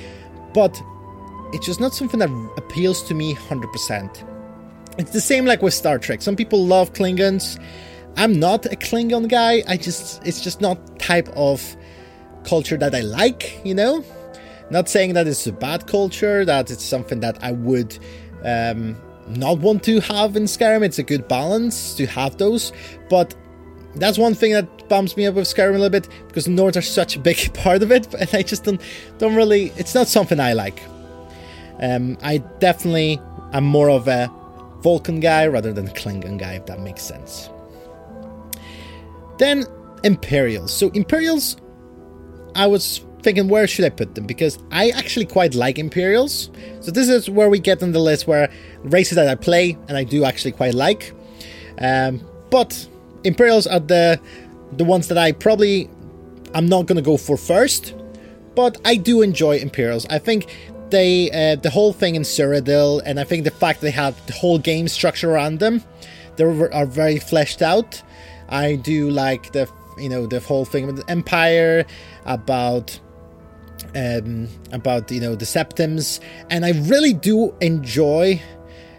but 0.55 0.81
it's 1.53 1.67
just 1.67 1.81
not 1.81 1.95
something 1.95 2.21
that 2.21 2.31
appeals 2.57 3.03
to 3.09 3.15
me 3.15 3.35
100%. 3.35 4.27
It's 4.99 5.13
the 5.13 5.21
same 5.21 5.47
like 5.47 5.63
with 5.63 5.75
Star 5.75 5.99
Trek. 5.99 6.23
Some 6.23 6.37
people 6.37 6.65
love 6.65 6.93
Klingons. 6.93 7.61
I'm 8.17 8.39
not 8.39 8.67
a 8.67 8.77
Klingon 8.77 9.29
guy. 9.29 9.63
I 9.67 9.77
just 9.77 10.25
it's 10.27 10.41
just 10.41 10.61
not 10.61 10.99
type 10.99 11.29
of 11.35 11.77
culture 12.45 12.77
that 12.77 12.95
I 12.95 13.01
like, 13.01 13.61
you 13.65 13.75
know? 13.75 14.05
Not 14.71 14.89
saying 14.89 15.15
that 15.15 15.27
it's 15.27 15.47
a 15.47 15.53
bad 15.53 15.87
culture, 15.87 16.45
that 16.45 16.71
it's 16.71 16.85
something 16.85 17.21
that 17.21 17.43
I 17.43 17.53
would 17.53 17.99
um, 18.45 18.97
not 19.29 19.59
want 19.59 19.85
to 19.85 20.01
have 20.01 20.37
in 20.37 20.45
Skyrim. 20.45 20.83
It's 20.83 20.99
a 20.99 21.03
good 21.03 21.29
balance 21.29 21.95
to 21.95 22.07
have 22.07 22.37
those, 22.39 22.73
but 23.09 23.35
that's 23.95 24.19
one 24.19 24.35
thing 24.35 24.53
that 24.53 24.89
bumps 24.89 25.17
me 25.17 25.27
up 25.27 25.35
with 25.35 25.45
Skyrim 25.45 25.71
a 25.71 25.79
little 25.79 25.91
bit 25.91 26.09
because 26.29 26.47
Nords 26.47 26.77
are 26.77 26.83
such 26.83 27.17
a 27.17 27.19
big 27.19 27.53
part 27.55 27.83
of 27.83 27.93
it, 27.93 28.13
and 28.19 28.29
I 28.33 28.43
just 28.43 28.65
don't 28.65 28.81
don't 29.19 29.35
really. 29.35 29.73
It's 29.77 29.95
not 29.95 30.09
something 30.09 30.41
I 30.41 30.53
like. 30.53 30.83
Um, 31.81 32.19
I 32.23 32.39
definitely 32.59 33.21
am 33.53 33.65
more 33.65 33.91
of 33.91 34.07
a 34.07 34.31
Vulcan 34.81 35.21
guy 35.21 35.47
rather 35.47 35.73
than 35.73 35.89
Klingon 35.89 36.39
guy, 36.39 36.55
if 36.55 36.67
that 36.67 36.81
makes 36.81 37.03
sense. 37.03 37.49
Then 39.39 39.65
Imperials. 40.05 40.73
So 40.73 40.91
Imperials, 40.91 41.57
I 42.55 42.67
was 42.67 43.05
thinking 43.23 43.49
where 43.49 43.67
should 43.67 43.85
I 43.85 43.91
put 43.91 44.15
them 44.15 44.27
because 44.27 44.59
I 44.71 44.91
actually 44.91 45.27
quite 45.27 45.55
like 45.55 45.79
Imperials. 45.79 46.51
So 46.81 46.91
this 46.91 47.09
is 47.09 47.29
where 47.29 47.49
we 47.49 47.59
get 47.59 47.83
on 47.83 47.93
the 47.93 47.99
list 47.99 48.27
where 48.27 48.51
races 48.83 49.17
that 49.17 49.29
I 49.29 49.35
play 49.35 49.77
and 49.89 49.97
I 49.97 50.05
do 50.05 50.25
actually 50.25 50.53
quite 50.53 50.75
like. 50.75 51.13
Um, 51.79 52.21
but 52.51 52.87
Imperials 53.25 53.67
are 53.67 53.81
the 53.81 54.21
the 54.73 54.85
ones 54.85 55.09
that 55.09 55.19
I 55.19 55.33
probably 55.33 55.91
I'm 56.55 56.67
not 56.67 56.87
gonna 56.87 57.03
go 57.03 57.17
for 57.17 57.37
first, 57.37 57.95
but 58.55 58.79
I 58.85 58.97
do 58.97 59.23
enjoy 59.23 59.59
Imperials. 59.59 60.07
I 60.07 60.19
think 60.19 60.47
they 60.91 61.31
uh, 61.31 61.57
the 61.57 61.71
whole 61.71 61.93
thing 61.93 62.15
in 62.15 62.23
Cyrodiil, 62.23 63.03
and 63.05 63.21
I 63.21 63.25
think 63.25 63.45
the 63.45 63.51
fact 63.51 63.81
they 63.81 63.91
have 63.91 64.15
the 64.27 64.33
whole 64.33 64.59
game 64.59 64.89
structure 64.89 65.31
around 65.31 65.61
them, 65.61 65.83
they 66.37 66.45
are 66.45 66.87
very 66.87 67.19
fleshed 67.19 67.63
out. 67.63 68.03
I 68.49 68.77
do 68.77 69.11
like 69.11 69.53
the 69.53 69.69
you 69.99 70.09
know 70.09 70.27
the 70.27 70.41
whole 70.41 70.65
thing 70.65 70.87
with 70.87 70.97
the 70.97 71.11
Empire 71.11 71.87
about 72.25 72.99
um, 73.95 74.49
about 74.73 75.11
you 75.11 75.21
know 75.21 75.35
the 75.35 75.47
septims, 75.47 76.21
and 76.51 76.65
I 76.65 76.73
really 76.89 77.13
do 77.13 77.55
enjoy 77.61 78.41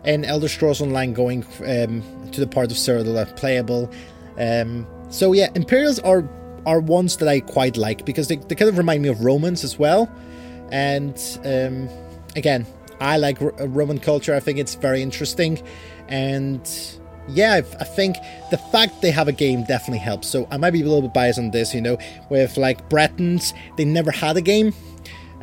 in 0.05 0.25
Elder 0.25 0.47
Scrolls 0.47 0.81
Online 0.81 1.13
going 1.13 1.45
um, 1.65 2.29
to 2.31 2.39
the 2.39 2.47
part 2.47 2.71
of 2.71 2.77
Cyrodiil 2.77 3.35
playable. 3.35 3.91
Um, 4.37 4.87
so 5.09 5.33
yeah, 5.33 5.49
Imperials 5.55 5.99
are 5.99 6.27
are 6.65 6.79
ones 6.79 7.17
that 7.17 7.27
I 7.27 7.39
quite 7.39 7.75
like 7.77 8.05
because 8.05 8.27
they, 8.27 8.35
they 8.35 8.55
kind 8.55 8.69
of 8.69 8.77
remind 8.77 9.01
me 9.01 9.09
of 9.09 9.21
Romans 9.21 9.63
as 9.63 9.77
well, 9.79 10.11
and 10.71 11.17
um, 11.43 11.89
again, 12.35 12.65
I 12.99 13.17
like 13.17 13.41
R- 13.41 13.53
Roman 13.67 13.99
culture. 13.99 14.35
I 14.35 14.39
think 14.39 14.59
it's 14.59 14.75
very 14.75 15.01
interesting, 15.01 15.61
and 16.07 16.61
yeah, 17.29 17.61
I 17.79 17.83
think 17.83 18.17
the 18.49 18.57
fact 18.57 19.01
they 19.01 19.11
have 19.11 19.27
a 19.27 19.31
game 19.31 19.63
definitely 19.63 19.99
helps. 19.99 20.27
So 20.27 20.47
I 20.51 20.57
might 20.57 20.71
be 20.71 20.81
a 20.81 20.85
little 20.85 21.01
bit 21.01 21.13
biased 21.13 21.39
on 21.39 21.51
this, 21.51 21.73
you 21.73 21.81
know, 21.81 21.97
with 22.29 22.57
like 22.57 22.89
Bretons, 22.89 23.53
they 23.77 23.85
never 23.85 24.11
had 24.11 24.37
a 24.37 24.41
game 24.41 24.73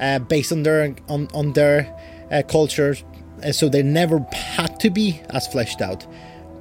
uh, 0.00 0.18
based 0.18 0.52
on 0.52 0.62
their 0.62 0.94
on 1.08 1.28
on 1.35 1.52
their 1.52 1.94
uh, 2.30 2.42
culture, 2.49 2.97
uh, 3.44 3.52
so 3.52 3.68
they 3.68 3.82
never 3.82 4.25
had 4.32 4.78
to 4.80 4.90
be 4.90 5.20
as 5.30 5.47
fleshed 5.47 5.80
out. 5.80 6.06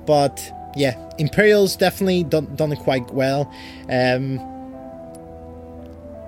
But 0.06 0.52
yeah, 0.76 0.96
Imperials 1.18 1.76
definitely 1.76 2.24
done 2.24 2.56
done 2.56 2.72
it 2.72 2.80
quite 2.80 3.10
well. 3.14 3.52
Um, 3.90 4.40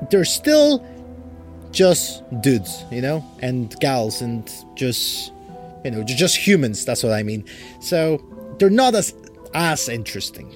they're 0.09 0.25
still 0.25 0.85
just 1.71 2.23
dudes, 2.41 2.83
you 2.91 3.01
know, 3.01 3.23
and 3.41 3.77
gals, 3.79 4.21
and 4.21 4.51
just 4.75 5.31
you 5.83 5.91
know, 5.91 6.03
just 6.03 6.35
humans. 6.35 6.85
That's 6.85 7.03
what 7.03 7.13
I 7.13 7.23
mean. 7.23 7.45
So 7.79 8.21
they're 8.59 8.69
not 8.69 8.95
as 8.95 9.13
as 9.53 9.89
interesting. 9.89 10.55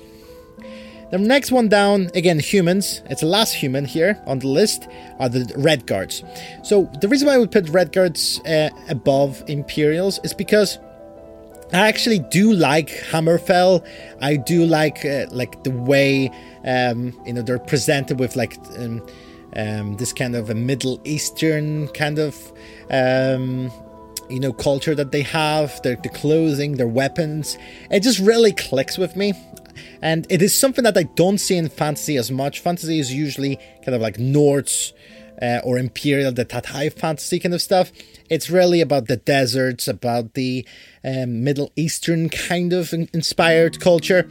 The 1.12 1.19
next 1.19 1.51
one 1.51 1.69
down, 1.69 2.10
again, 2.15 2.39
humans. 2.39 3.03
It's 3.07 3.22
the 3.22 3.27
last 3.27 3.53
human 3.53 3.86
here 3.86 4.19
on 4.25 4.39
the 4.39 4.48
list 4.48 4.88
are 5.19 5.29
the 5.29 5.41
Redguards. 5.55 6.25
So 6.65 6.89
the 7.01 7.07
reason 7.07 7.27
why 7.27 7.38
we 7.38 7.45
put 7.45 7.65
Redguards 7.65 8.39
uh, 8.48 8.72
above 8.89 9.43
Imperials 9.48 10.19
is 10.24 10.33
because 10.33 10.79
I 11.72 11.88
actually 11.88 12.17
do 12.17 12.53
like 12.53 12.89
Hammerfell. 13.12 13.86
I 14.22 14.38
do 14.38 14.65
like 14.65 15.05
uh, 15.05 15.27
like 15.29 15.63
the 15.63 15.69
way 15.69 16.31
um, 16.65 17.13
you 17.27 17.33
know 17.33 17.43
they're 17.43 17.60
presented 17.60 18.19
with 18.19 18.36
like 18.36 18.57
um, 18.77 19.05
um, 19.55 19.98
this 19.98 20.13
kind 20.13 20.36
of 20.36 20.50
a 20.50 20.55
Middle 20.55 21.00
Eastern 21.03 21.89
kind 21.89 22.17
of 22.17 22.51
um, 22.89 23.72
you 24.30 24.39
know 24.39 24.53
culture 24.53 24.96
that 24.96 25.12
they 25.12 25.22
have 25.22 25.82
their, 25.84 25.96
the 25.98 26.10
clothing 26.10 26.77
their 26.77 26.88
weapons 26.88 27.58
it 27.92 28.01
just 28.01 28.20
really 28.20 28.51
clicks 28.51 28.98
with 28.98 29.15
me 29.15 29.34
and 30.01 30.27
it 30.30 30.42
is 30.42 30.53
something 30.58 30.84
that 30.84 30.98
I 30.98 31.03
don't 31.03 31.38
see 31.38 31.58
in 31.58 31.70
fantasy 31.70 32.18
as 32.18 32.32
much. 32.32 32.60
Fantasy 32.60 33.00
is 33.00 33.13
usually 33.13 33.58
kind 33.84 33.96
of 33.96 34.01
like 34.01 34.20
Norse 34.20 34.94
uh, 35.42 35.60
or 35.63 35.77
Imperial, 35.77 36.32
the 36.32 36.46
that 36.46 36.68
high 36.68 36.89
fantasy 36.89 37.39
kind 37.39 37.53
of 37.53 37.62
stuff. 37.62 37.92
It's 38.30 38.50
really 38.50 38.82
about 38.82 39.08
the 39.08 39.18
deserts, 39.18 39.88
about 39.88 40.34
the 40.34 40.65
um, 41.03 41.44
Middle 41.44 41.72
Eastern 41.75 42.30
kind 42.30 42.74
of 42.74 42.94
inspired 42.94 43.80
culture. 43.80 44.30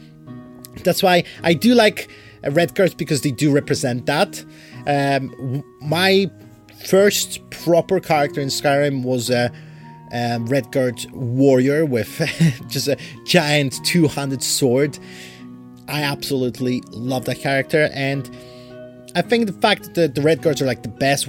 That's 0.83 1.03
why 1.03 1.23
I 1.43 1.53
do 1.53 1.75
like 1.75 2.09
uh, 2.43 2.49
Redguards 2.49 2.97
because 2.97 3.21
they 3.21 3.31
do 3.31 3.51
represent 3.51 4.05
that. 4.07 4.43
Um, 4.87 5.63
my 5.81 6.29
first 6.85 7.47
proper 7.49 7.99
character 7.99 8.41
in 8.41 8.49
Skyrim 8.49 9.03
was 9.03 9.29
a 9.29 9.51
um, 10.13 10.47
Redguard 10.47 11.11
warrior 11.11 11.85
with 11.85 12.21
just 12.67 12.87
a 12.87 12.97
giant 13.25 13.83
two 13.83 14.07
handed 14.07 14.43
sword. 14.43 14.97
I 15.87 16.03
absolutely 16.03 16.81
love 16.91 17.25
that 17.25 17.39
character, 17.39 17.89
and 17.93 18.29
I 19.15 19.21
think 19.21 19.47
the 19.47 19.53
fact 19.53 19.95
that 19.95 20.15
the 20.15 20.21
Redguards 20.21 20.61
are 20.61 20.65
like 20.65 20.83
the 20.83 20.89
best, 20.89 21.27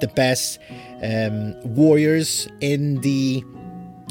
the 0.00 0.08
best 0.08 0.58
um, 1.02 1.54
warriors 1.62 2.48
in 2.60 3.00
the 3.00 3.42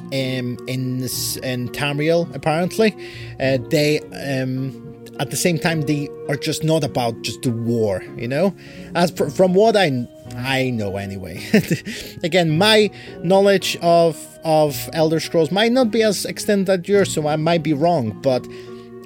um, 0.07 0.57
in 0.67 1.03
in 1.43 1.69
Tamriel 1.69 2.33
apparently, 2.33 2.95
uh, 3.39 3.57
they 3.69 3.99
um, 4.41 4.85
at 5.19 5.29
the 5.29 5.37
same 5.37 5.57
time 5.57 5.81
they 5.81 6.09
are 6.29 6.35
just 6.35 6.63
not 6.63 6.83
about 6.83 7.19
just 7.21 7.41
the 7.41 7.51
war 7.51 8.03
you 8.17 8.27
know 8.27 8.53
as 8.95 9.11
from 9.11 9.53
what 9.53 9.75
i 9.77 9.89
i 10.37 10.69
know 10.69 10.97
anyway 10.97 11.41
again 12.23 12.57
my 12.57 12.89
knowledge 13.23 13.77
of 13.81 14.17
of 14.43 14.89
elder 14.93 15.19
scrolls 15.19 15.51
might 15.51 15.71
not 15.71 15.91
be 15.91 16.03
as 16.03 16.25
extended 16.25 16.69
as 16.69 16.87
yours 16.87 17.13
so 17.13 17.27
i 17.27 17.35
might 17.35 17.63
be 17.63 17.73
wrong 17.73 18.11
but 18.21 18.45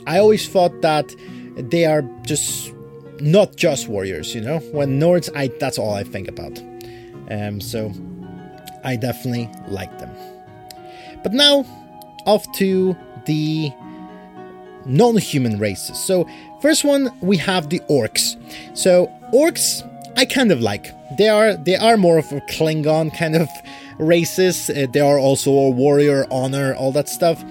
i 0.07 0.17
always 0.17 0.47
thought 0.47 0.81
that 0.81 1.13
they 1.55 1.85
are 1.85 2.03
just 2.23 2.73
not 3.19 3.55
just 3.55 3.87
warriors 3.87 4.33
you 4.33 4.41
know 4.41 4.59
when 4.71 4.99
nords 4.99 5.29
i 5.35 5.47
that's 5.59 5.77
all 5.77 5.93
i 5.93 6.03
think 6.03 6.27
about 6.27 6.57
um 7.29 7.59
so 7.59 7.91
i 8.83 8.95
definitely 8.95 9.49
like 9.67 9.97
them 9.99 10.11
but 11.23 11.33
now 11.33 11.65
off 12.25 12.49
to 12.53 12.95
the 13.25 13.71
non-human 14.85 15.59
races. 15.59 15.97
So 15.97 16.27
first 16.61 16.83
one 16.83 17.09
we 17.21 17.37
have 17.37 17.69
the 17.69 17.79
orcs. 17.89 18.35
So 18.77 19.11
orcs 19.33 19.85
I 20.17 20.25
kind 20.25 20.51
of 20.51 20.61
like. 20.61 20.93
They 21.17 21.27
are 21.27 21.55
they 21.55 21.75
are 21.75 21.97
more 21.97 22.17
of 22.17 22.31
a 22.31 22.41
Klingon 22.41 23.15
kind 23.15 23.35
of 23.35 23.49
races. 23.97 24.69
Uh, 24.69 24.87
they 24.91 24.99
are 24.99 25.19
also 25.19 25.51
a 25.51 25.69
warrior, 25.69 26.25
honor, 26.31 26.75
all 26.75 26.91
that 26.93 27.09
stuff. 27.09 27.43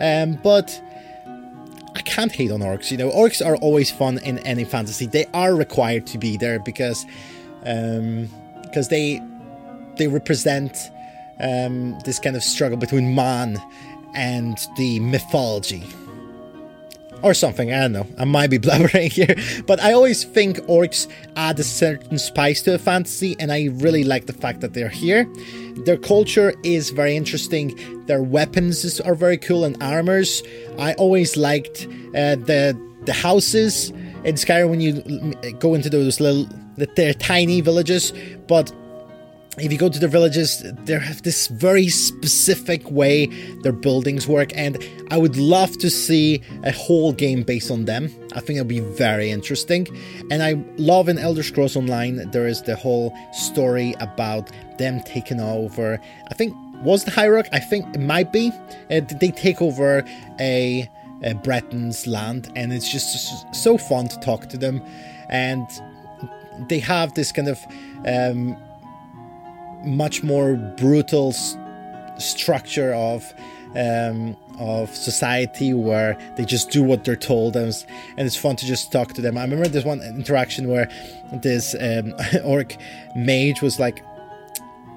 Um, 0.00 0.38
but 0.42 0.80
I 1.94 2.02
can't 2.02 2.32
hate 2.32 2.50
on 2.50 2.60
orcs. 2.60 2.90
You 2.90 2.96
know, 2.96 3.10
orcs 3.10 3.44
are 3.44 3.56
always 3.56 3.90
fun 3.90 4.18
in 4.18 4.38
any 4.40 4.64
fantasy. 4.64 5.06
They 5.06 5.26
are 5.34 5.54
required 5.54 6.06
to 6.08 6.18
be 6.18 6.36
there 6.36 6.58
because 6.60 7.04
um, 7.64 8.28
because 8.62 8.88
they 8.88 9.22
they 9.96 10.06
represent 10.06 10.90
um, 11.40 11.98
this 12.00 12.18
kind 12.18 12.36
of 12.36 12.42
struggle 12.42 12.78
between 12.78 13.14
man 13.14 13.60
and 14.14 14.58
the 14.76 15.00
mythology 15.00 15.84
or 17.22 17.34
something. 17.34 17.72
I 17.72 17.80
don't 17.80 17.92
know. 17.92 18.06
I 18.18 18.24
might 18.24 18.50
be 18.50 18.58
blabbering 18.66 19.10
here, 19.10 19.34
but 19.66 19.80
I 19.80 19.92
always 19.92 20.24
think 20.24 20.58
orcs 20.62 21.06
add 21.36 21.58
a 21.58 21.64
certain 21.64 22.18
spice 22.18 22.62
to 22.62 22.74
a 22.74 22.78
fantasy, 22.78 23.36
and 23.38 23.52
I 23.52 23.68
really 23.74 24.04
like 24.04 24.26
the 24.26 24.32
fact 24.32 24.60
that 24.60 24.74
they're 24.74 24.88
here. 24.88 25.26
Their 25.84 25.96
culture 25.96 26.54
is 26.64 26.90
very 26.90 27.16
interesting. 27.16 27.78
Their 28.06 28.22
weapons 28.22 29.00
are 29.00 29.14
very 29.14 29.38
cool 29.38 29.64
and 29.64 29.80
armors. 29.82 30.42
I 30.78 30.94
always 30.94 31.36
liked 31.36 31.86
uh, 32.14 32.36
the 32.36 32.78
the 33.04 33.12
houses 33.12 33.90
in 34.24 34.34
Skyrim 34.34 34.68
when 34.68 34.80
you 34.80 34.92
go 35.58 35.74
into 35.74 35.88
those 35.88 36.20
little, 36.20 36.46
they're 36.76 37.14
tiny 37.14 37.60
villages, 37.60 38.12
but 38.46 38.72
if 39.60 39.72
you 39.72 39.78
go 39.78 39.88
to 39.88 39.98
the 39.98 40.08
villages, 40.08 40.62
they 40.84 40.98
have 40.98 41.22
this 41.22 41.48
very 41.48 41.88
specific 41.88 42.90
way 42.90 43.26
their 43.62 43.72
buildings 43.72 44.26
work, 44.26 44.50
and 44.54 44.78
I 45.10 45.18
would 45.18 45.36
love 45.36 45.76
to 45.78 45.90
see 45.90 46.42
a 46.64 46.72
whole 46.72 47.12
game 47.12 47.42
based 47.42 47.70
on 47.70 47.84
them. 47.84 48.04
I 48.34 48.40
think 48.40 48.58
it'll 48.58 48.66
be 48.66 48.80
very 48.80 49.30
interesting. 49.30 49.88
And 50.30 50.42
I 50.42 50.62
love 50.76 51.08
in 51.08 51.18
Elder 51.18 51.42
Scrolls 51.42 51.76
Online, 51.76 52.30
there 52.30 52.46
is 52.46 52.62
the 52.62 52.76
whole 52.76 53.16
story 53.32 53.94
about 54.00 54.50
them 54.78 55.02
taking 55.04 55.40
over. 55.40 56.00
I 56.30 56.34
think 56.34 56.54
was 56.82 57.04
the 57.04 57.30
Rock? 57.30 57.46
I 57.52 57.58
think 57.58 57.94
it 57.94 58.00
might 58.00 58.32
be. 58.32 58.52
Uh, 58.90 59.00
they 59.20 59.30
take 59.30 59.60
over 59.60 60.04
a, 60.38 60.88
a 61.22 61.34
Breton's 61.34 62.06
land, 62.06 62.52
and 62.54 62.72
it's 62.72 62.88
just 62.90 63.54
so 63.54 63.76
fun 63.76 64.08
to 64.08 64.20
talk 64.20 64.48
to 64.50 64.56
them. 64.56 64.80
And 65.28 65.66
they 66.68 66.78
have 66.78 67.14
this 67.14 67.32
kind 67.32 67.48
of 67.48 67.58
um, 68.06 68.56
much 69.84 70.22
more 70.22 70.56
brutal 70.56 71.32
structure 72.18 72.92
of 72.94 73.32
um, 73.76 74.36
of 74.58 74.94
society 74.94 75.72
where 75.72 76.18
they 76.36 76.44
just 76.44 76.70
do 76.70 76.82
what 76.82 77.04
they're 77.04 77.16
told 77.16 77.54
and 77.54 77.68
it's, 77.68 77.84
and 78.16 78.26
it's 78.26 78.36
fun 78.36 78.56
to 78.56 78.66
just 78.66 78.90
talk 78.90 79.12
to 79.12 79.20
them. 79.20 79.38
I 79.38 79.42
remember 79.42 79.68
this 79.68 79.84
one 79.84 80.00
interaction 80.02 80.68
where 80.68 80.90
this 81.32 81.76
um, 81.80 82.14
orc 82.44 82.76
mage 83.14 83.62
was 83.62 83.78
like, 83.78 84.04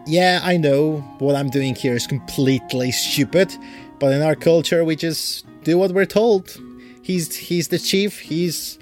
"Yeah, 0.08 0.39
I 0.44 0.58
know 0.58 0.98
what 1.20 1.36
I'm 1.36 1.50
doing 1.50 1.76
here 1.76 1.96
is 1.96 2.08
completely 2.08 2.91
stupid, 2.91 3.56
but 4.00 4.13
in 4.13 4.22
our 4.22 4.36
culture 4.36 4.84
we 4.84 4.96
just 4.96 5.46
do 5.63 5.78
what 5.78 5.91
we're 5.91 6.06
told. 6.06 6.58
He's 7.04 7.36
he's 7.36 7.67
the 7.67 7.80
chief. 7.80 8.20
He's 8.20 8.80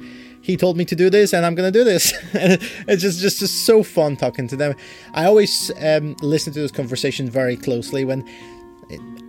he 0.49 0.57
told 0.57 0.75
me 0.77 0.83
to 0.83 0.95
do 0.95 1.12
this 1.12 1.31
and 1.31 1.45
I'm 1.45 1.53
gonna 1.53 1.71
do 1.71 1.83
this. 1.83 2.12
it's 2.33 3.03
just, 3.03 3.19
just 3.19 3.39
just 3.39 3.65
so 3.65 3.83
fun 3.83 4.17
talking 4.17 4.47
to 4.47 4.55
them. 4.55 4.73
I 5.13 5.25
always 5.25 5.71
um, 5.79 6.15
listen 6.23 6.51
to 6.53 6.59
those 6.59 6.71
conversations 6.71 7.29
very 7.29 7.55
closely 7.55 8.03
when 8.03 8.27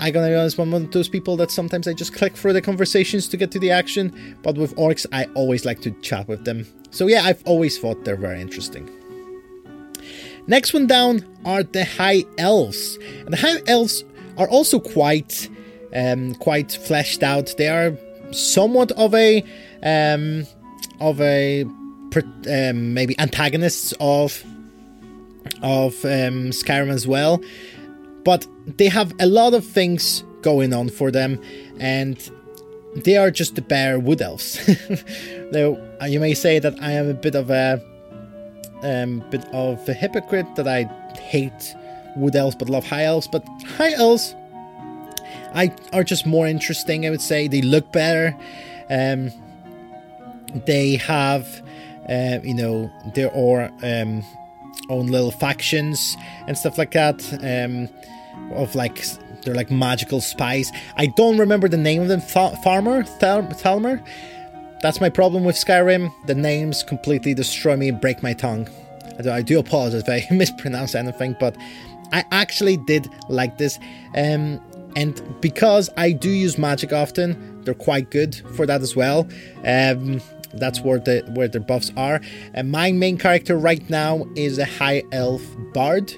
I 0.00 0.10
gotta 0.10 0.28
be 0.28 0.34
honest, 0.34 0.58
I'm 0.58 0.70
one 0.70 0.84
of 0.84 0.92
those 0.92 1.10
people 1.10 1.36
that 1.36 1.50
sometimes 1.50 1.86
I 1.86 1.92
just 1.92 2.14
click 2.14 2.34
through 2.34 2.54
the 2.54 2.62
conversations 2.62 3.28
to 3.28 3.36
get 3.36 3.50
to 3.50 3.58
the 3.58 3.70
action. 3.70 4.38
But 4.42 4.56
with 4.56 4.74
orcs, 4.76 5.04
I 5.12 5.26
always 5.34 5.66
like 5.66 5.82
to 5.82 5.90
chat 6.00 6.26
with 6.26 6.46
them. 6.46 6.66
So 6.90 7.06
yeah, 7.06 7.24
I've 7.24 7.42
always 7.44 7.78
thought 7.78 8.02
they're 8.02 8.16
very 8.16 8.40
interesting. 8.40 8.88
Next 10.46 10.72
one 10.72 10.86
down 10.86 11.26
are 11.44 11.62
the 11.62 11.84
high 11.84 12.24
elves, 12.38 12.98
and 13.26 13.34
the 13.34 13.36
high 13.36 13.60
elves 13.66 14.04
are 14.38 14.48
also 14.48 14.80
quite, 14.80 15.50
um, 15.94 16.34
quite 16.36 16.72
fleshed 16.72 17.22
out. 17.22 17.54
They 17.58 17.68
are 17.68 17.94
somewhat 18.32 18.92
of 18.92 19.14
a 19.14 19.44
um, 19.82 20.46
of 21.00 21.20
a 21.20 21.64
um, 22.48 22.94
maybe 22.94 23.18
antagonists 23.18 23.94
of 24.00 24.42
of 25.62 25.94
um, 26.04 26.50
Skyrim 26.50 26.90
as 26.90 27.06
well, 27.06 27.42
but 28.24 28.46
they 28.66 28.88
have 28.88 29.12
a 29.20 29.26
lot 29.26 29.54
of 29.54 29.64
things 29.64 30.24
going 30.42 30.72
on 30.72 30.88
for 30.88 31.10
them, 31.10 31.40
and 31.78 32.30
they 32.96 33.16
are 33.16 33.30
just 33.30 33.54
the 33.54 33.62
bare 33.62 33.98
wood 33.98 34.20
elves. 34.20 34.58
now 35.52 35.76
you 36.06 36.20
may 36.20 36.34
say 36.34 36.58
that 36.58 36.74
I 36.80 36.92
am 36.92 37.08
a 37.08 37.14
bit 37.14 37.34
of 37.34 37.50
a 37.50 37.82
um, 38.82 39.22
bit 39.30 39.44
of 39.52 39.86
a 39.88 39.92
hypocrite 39.92 40.46
that 40.56 40.66
I 40.66 40.84
hate 41.18 41.74
wood 42.16 42.34
elves 42.34 42.56
but 42.56 42.68
love 42.68 42.86
high 42.86 43.04
elves, 43.04 43.28
but 43.28 43.44
high 43.76 43.92
elves 43.92 44.34
I 45.54 45.74
are 45.92 46.04
just 46.04 46.26
more 46.26 46.46
interesting. 46.46 47.06
I 47.06 47.10
would 47.10 47.20
say 47.20 47.48
they 47.48 47.62
look 47.62 47.92
better. 47.92 48.36
Um, 48.88 49.30
they 50.66 50.96
have, 50.96 51.46
uh, 52.08 52.38
you 52.42 52.54
know, 52.54 52.90
their 53.14 53.34
um, 53.82 54.24
own 54.88 55.06
little 55.06 55.30
factions 55.30 56.16
and 56.46 56.56
stuff 56.56 56.78
like 56.78 56.92
that. 56.92 57.22
Um, 57.42 57.88
of 58.52 58.74
like 58.74 59.04
they're 59.42 59.54
like 59.54 59.70
magical 59.70 60.20
spies. 60.20 60.70
I 60.96 61.06
don't 61.06 61.38
remember 61.38 61.68
the 61.68 61.76
name 61.76 62.02
of 62.02 62.08
them. 62.08 62.20
Th- 62.20 62.58
Farmer, 62.62 63.04
Thal-. 63.04 64.00
That's 64.82 65.00
my 65.00 65.10
problem 65.10 65.44
with 65.44 65.56
Skyrim. 65.56 66.12
The 66.26 66.34
names 66.34 66.82
completely 66.82 67.34
destroy 67.34 67.76
me, 67.76 67.88
and 67.88 68.00
break 68.00 68.22
my 68.22 68.32
tongue. 68.32 68.68
I 69.18 69.22
do, 69.22 69.30
I 69.30 69.42
do 69.42 69.58
apologize 69.58 70.02
if 70.02 70.08
I 70.08 70.26
mispronounce 70.34 70.94
anything, 70.94 71.36
but 71.38 71.56
I 72.12 72.24
actually 72.30 72.76
did 72.76 73.08
like 73.28 73.58
this. 73.58 73.78
Um, 74.16 74.60
and 74.96 75.22
because 75.40 75.90
I 75.96 76.12
do 76.12 76.30
use 76.30 76.58
magic 76.58 76.92
often, 76.92 77.62
they're 77.62 77.74
quite 77.74 78.10
good 78.10 78.34
for 78.56 78.66
that 78.66 78.80
as 78.80 78.96
well. 78.96 79.28
Um, 79.64 80.20
that's 80.54 80.80
where 80.80 80.98
the 80.98 81.22
where 81.34 81.48
their 81.48 81.60
buffs 81.60 81.92
are. 81.96 82.20
And 82.54 82.70
my 82.70 82.92
main 82.92 83.18
character 83.18 83.56
right 83.56 83.88
now 83.90 84.26
is 84.34 84.58
a 84.58 84.64
high 84.64 85.02
elf 85.12 85.42
bard. 85.72 86.14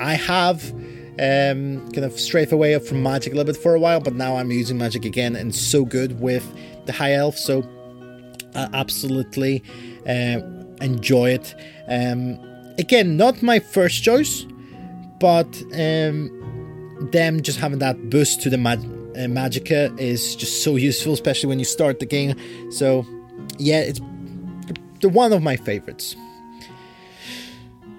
I 0.00 0.14
have 0.14 0.72
um, 1.18 1.88
kind 1.92 2.04
of 2.04 2.18
strayed 2.18 2.52
away 2.52 2.78
from 2.78 3.02
magic 3.02 3.32
a 3.32 3.36
little 3.36 3.52
bit 3.52 3.60
for 3.60 3.74
a 3.74 3.80
while, 3.80 4.00
but 4.00 4.14
now 4.14 4.36
I'm 4.36 4.50
using 4.50 4.78
magic 4.78 5.04
again 5.04 5.36
and 5.36 5.54
so 5.54 5.84
good 5.84 6.20
with 6.20 6.44
the 6.86 6.92
high 6.92 7.14
elf. 7.14 7.38
So 7.38 7.62
I 8.54 8.68
absolutely 8.72 9.62
uh, 10.06 10.40
enjoy 10.80 11.30
it. 11.30 11.54
Um, 11.88 12.38
again, 12.78 13.16
not 13.16 13.42
my 13.42 13.60
first 13.60 14.02
choice, 14.02 14.44
but 15.20 15.62
um, 15.74 17.08
them 17.12 17.42
just 17.42 17.58
having 17.58 17.78
that 17.78 18.10
boost 18.10 18.42
to 18.42 18.50
the 18.50 18.58
mag- 18.58 18.80
uh, 19.14 19.28
Magicka 19.28 19.98
is 19.98 20.34
just 20.34 20.64
so 20.64 20.76
useful, 20.76 21.12
especially 21.12 21.48
when 21.48 21.58
you 21.58 21.64
start 21.64 22.00
the 22.00 22.06
game. 22.06 22.34
So, 22.72 23.06
yeah, 23.58 23.80
it's 23.80 24.00
one 25.02 25.32
of 25.32 25.42
my 25.42 25.56
favorites. 25.56 26.16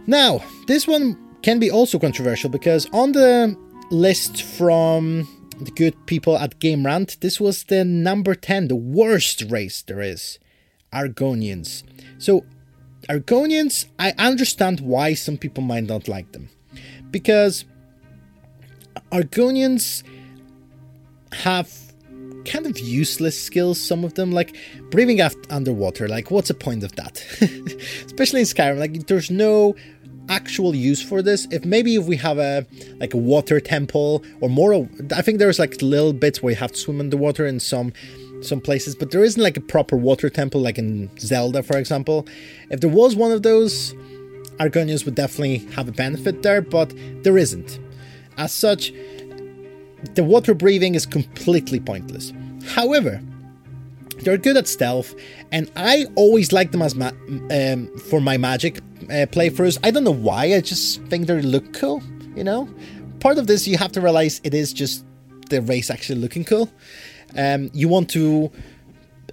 Now, 0.07 0.43
this 0.67 0.87
one 0.87 1.17
can 1.41 1.59
be 1.59 1.69
also 1.69 1.99
controversial 1.99 2.49
because 2.49 2.87
on 2.91 3.11
the 3.11 3.55
list 3.91 4.41
from 4.43 5.27
the 5.59 5.71
good 5.71 5.95
people 6.05 6.37
at 6.37 6.59
Game 6.59 6.85
Rant, 6.85 7.17
this 7.21 7.39
was 7.39 7.63
the 7.63 7.85
number 7.85 8.35
10, 8.35 8.67
the 8.67 8.75
worst 8.75 9.43
race 9.49 9.81
there 9.81 10.01
is 10.01 10.39
Argonians. 10.93 11.83
So, 12.17 12.45
Argonians, 13.09 13.85
I 13.99 14.13
understand 14.17 14.79
why 14.79 15.13
some 15.13 15.37
people 15.37 15.63
might 15.63 15.83
not 15.83 16.07
like 16.07 16.31
them. 16.31 16.49
Because 17.11 17.65
Argonians 19.11 20.03
have 21.31 21.84
kind 22.45 22.65
of 22.65 22.79
useless 22.79 23.41
skills, 23.41 23.79
some 23.79 24.03
of 24.03 24.13
them, 24.13 24.31
like 24.31 24.55
breathing 24.89 25.21
underwater. 25.49 26.07
Like, 26.07 26.31
what's 26.31 26.47
the 26.47 26.53
point 26.53 26.83
of 26.83 26.95
that? 26.95 27.23
Especially 28.05 28.41
in 28.41 28.45
Skyrim, 28.45 28.79
like, 28.79 29.07
there's 29.07 29.31
no 29.31 29.75
actual 30.29 30.73
use 30.73 31.01
for 31.01 31.21
this 31.21 31.47
if 31.51 31.65
maybe 31.65 31.95
if 31.95 32.05
we 32.05 32.15
have 32.15 32.39
a 32.39 32.65
like 32.99 33.13
a 33.13 33.17
water 33.17 33.59
temple 33.59 34.23
or 34.41 34.49
more 34.49 34.87
i 35.15 35.21
think 35.21 35.37
there's 35.37 35.59
like 35.59 35.79
little 35.83 36.13
bits 36.13 36.41
where 36.41 36.51
you 36.51 36.55
have 36.55 36.71
to 36.71 36.77
swim 36.79 36.99
underwater 36.99 37.45
in 37.45 37.59
some 37.59 37.93
some 38.41 38.59
places 38.59 38.95
but 38.95 39.11
there 39.11 39.23
isn't 39.23 39.43
like 39.43 39.55
a 39.55 39.61
proper 39.61 39.95
water 39.95 40.27
temple 40.27 40.61
like 40.61 40.79
in 40.79 41.09
zelda 41.19 41.61
for 41.61 41.77
example 41.77 42.27
if 42.71 42.81
there 42.81 42.89
was 42.89 43.15
one 43.15 43.31
of 43.31 43.43
those 43.43 43.93
argonians 44.59 45.05
would 45.05 45.15
definitely 45.15 45.57
have 45.73 45.87
a 45.87 45.91
benefit 45.91 46.41
there 46.41 46.59
but 46.61 46.91
there 47.23 47.37
isn't 47.37 47.79
as 48.37 48.51
such 48.51 48.91
the 50.13 50.23
water 50.23 50.53
breathing 50.53 50.95
is 50.95 51.05
completely 51.05 51.79
pointless. 51.79 52.33
However, 52.67 53.21
they're 54.21 54.37
good 54.37 54.57
at 54.57 54.67
stealth, 54.67 55.13
and 55.51 55.71
I 55.75 56.05
always 56.15 56.51
like 56.51 56.71
them 56.71 56.81
as 56.81 56.95
ma- 56.95 57.11
um, 57.51 57.87
for 58.09 58.21
my 58.21 58.37
magic 58.37 58.77
uh, 59.03 59.27
playthroughs. 59.27 59.77
I 59.83 59.91
don't 59.91 60.03
know 60.03 60.11
why. 60.11 60.53
I 60.53 60.61
just 60.61 61.01
think 61.03 61.27
they 61.27 61.41
look 61.41 61.73
cool. 61.73 62.01
You 62.35 62.43
know, 62.43 62.69
part 63.19 63.37
of 63.37 63.47
this 63.47 63.67
you 63.67 63.77
have 63.77 63.91
to 63.93 64.01
realize 64.01 64.41
it 64.43 64.53
is 64.53 64.73
just 64.73 65.05
the 65.49 65.61
race 65.61 65.89
actually 65.89 66.19
looking 66.19 66.43
cool. 66.43 66.69
Um, 67.37 67.69
you 67.73 67.87
want 67.87 68.09
to 68.11 68.51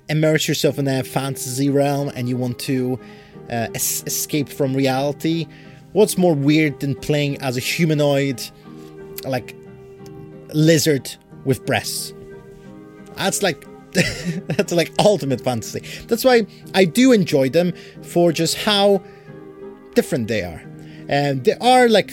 immerse 0.09 0.49
yourself 0.49 0.79
in 0.79 0.89
a 0.89 1.03
fantasy 1.03 1.71
realm, 1.71 2.11
and 2.15 2.29
you 2.29 2.37
want 2.37 2.59
to 2.61 2.99
uh, 3.51 3.69
es- 3.75 4.03
escape 4.07 4.49
from 4.49 4.75
reality. 4.75 5.47
What's 5.93 6.19
more 6.19 6.35
weird 6.35 6.81
than 6.81 6.95
playing 6.95 7.41
as 7.43 7.57
a 7.57 7.61
humanoid, 7.61 8.43
like 9.25 9.55
lizard 10.55 11.15
with 11.45 11.65
breasts. 11.67 12.13
That's 13.17 13.43
like 13.43 13.67
that's 13.93 14.73
like 14.73 14.93
ultimate 14.99 15.43
fantasy. 15.43 15.81
That's 16.07 16.25
why 16.25 16.47
I 16.75 16.85
do 16.85 17.13
enjoy 17.13 17.51
them 17.51 17.75
for 18.03 18.33
just 18.33 18.57
how 18.57 19.03
different 19.95 20.29
they 20.29 20.43
are. 20.43 20.63
And 21.09 21.45
there 21.45 21.63
are 21.63 21.89
like 21.89 22.11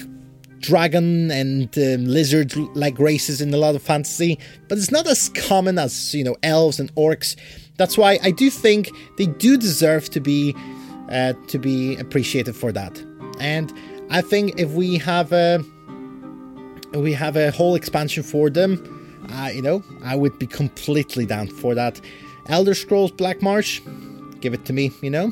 dragon 0.59 1.31
and 1.31 1.75
um, 1.77 2.05
lizard 2.05 2.53
like 2.75 2.99
races 2.99 3.39
in 3.39 3.53
a 3.53 3.57
lot 3.57 3.75
of 3.75 3.81
fantasy, 3.81 4.37
but 4.67 4.77
it's 4.77 4.91
not 4.91 5.07
as 5.07 5.29
common 5.29 5.77
as 5.79 6.13
you 6.13 6.23
know 6.23 6.35
elves 6.43 6.79
and 6.79 6.93
orcs. 6.95 7.35
That's 7.77 7.97
why 7.97 8.19
I 8.21 8.31
do 8.31 8.49
think 8.49 8.89
they 9.17 9.27
do 9.27 9.57
deserve 9.57 10.09
to 10.09 10.19
be 10.19 10.53
uh, 11.09 11.33
to 11.47 11.57
be 11.57 11.95
appreciated 11.95 12.55
for 12.55 12.71
that. 12.73 13.01
And 13.39 13.73
I 14.09 14.21
think 14.21 14.59
if 14.59 14.71
we 14.71 14.97
have 14.97 15.31
a 15.31 15.63
we 16.93 17.13
have 17.13 17.35
a 17.35 17.51
whole 17.51 17.75
expansion 17.75 18.23
for 18.23 18.49
them. 18.49 18.95
Uh, 19.31 19.49
you 19.53 19.61
know, 19.61 19.83
I 20.03 20.15
would 20.15 20.39
be 20.39 20.47
completely 20.47 21.25
down 21.25 21.47
for 21.47 21.75
that. 21.75 22.01
Elder 22.47 22.73
Scrolls 22.73 23.11
Black 23.11 23.41
Marsh, 23.41 23.81
give 24.41 24.53
it 24.53 24.65
to 24.65 24.73
me, 24.73 24.91
you 25.01 25.09
know? 25.09 25.31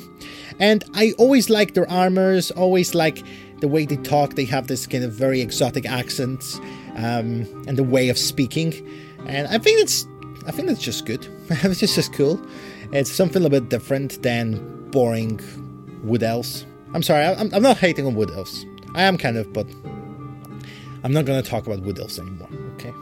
And 0.60 0.84
I 0.94 1.14
always 1.18 1.50
like 1.50 1.74
their 1.74 1.90
armors, 1.90 2.52
always 2.52 2.94
like 2.94 3.24
the 3.60 3.68
way 3.68 3.86
they 3.86 3.98
talk. 3.98 4.36
They 4.36 4.46
have 4.46 4.68
this 4.68 4.86
kind 4.86 5.04
of 5.04 5.14
very 5.14 5.42
exotic 5.42 5.86
accents 5.86 6.60
um, 6.96 7.46
and 7.68 7.78
the 7.78 7.84
way 7.84 8.10
of 8.10 8.18
speaking. 8.18 8.74
And 9.26 9.48
I 9.48 9.58
think 9.58 9.80
it's 9.82 10.08
I 10.48 10.52
think 10.52 10.70
it's 10.70 10.82
just 10.82 11.06
good. 11.06 11.28
it's 11.50 11.80
just, 11.80 11.96
just 11.96 12.14
cool. 12.14 12.40
It's 12.94 13.12
something 13.12 13.44
a 13.44 13.50
bit 13.50 13.68
different 13.70 14.22
than 14.24 14.90
boring 14.92 15.42
wood 16.04 16.24
elves. 16.24 16.66
I'm 16.94 17.04
sorry, 17.04 17.26
I'm, 17.26 17.54
I'm 17.54 17.62
not 17.62 17.78
hating 17.78 18.06
on 18.06 18.16
wood 18.16 18.32
elves. 18.32 18.66
I 18.96 19.04
am 19.04 19.18
kind 19.18 19.36
of, 19.36 19.52
but 19.52 19.68
I'm 21.08 21.14
not 21.14 21.26
to 21.26 21.42
talk 21.42 21.66
about 21.66 21.80
Wood 21.84 21.98
Elves 22.00 22.20
anymore, 22.20 22.50
okay? 22.74 22.94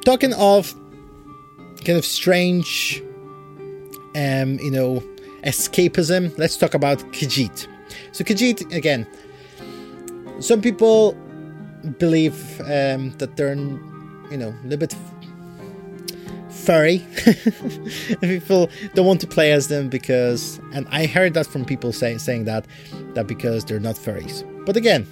Talking 0.04 0.32
of 0.34 0.72
kind 1.84 1.98
of 1.98 2.04
strange, 2.04 3.02
um, 4.14 4.60
you 4.60 4.70
know, 4.70 5.02
escapism, 5.42 6.32
let's 6.38 6.56
talk 6.56 6.74
about 6.74 6.98
Khajiit. 7.10 7.66
So, 8.12 8.22
Khajiit, 8.22 8.72
again, 8.72 9.08
some 10.38 10.62
people 10.62 11.14
believe 11.98 12.60
um, 12.60 13.10
that 13.18 13.36
they're, 13.36 13.56
you 13.56 14.36
know, 14.36 14.54
a 14.62 14.62
little 14.62 14.78
bit 14.78 14.94
furry. 16.48 17.04
people 18.20 18.70
don't 18.94 19.06
want 19.06 19.20
to 19.22 19.26
play 19.26 19.50
as 19.50 19.66
them 19.66 19.88
because, 19.88 20.60
and 20.72 20.86
I 20.92 21.06
heard 21.06 21.34
that 21.34 21.48
from 21.48 21.64
people 21.64 21.92
say, 21.92 22.18
saying 22.18 22.44
that, 22.44 22.68
that 23.14 23.26
because 23.26 23.64
they're 23.64 23.80
not 23.80 23.96
furries. 23.96 24.44
But 24.64 24.76
again, 24.76 25.08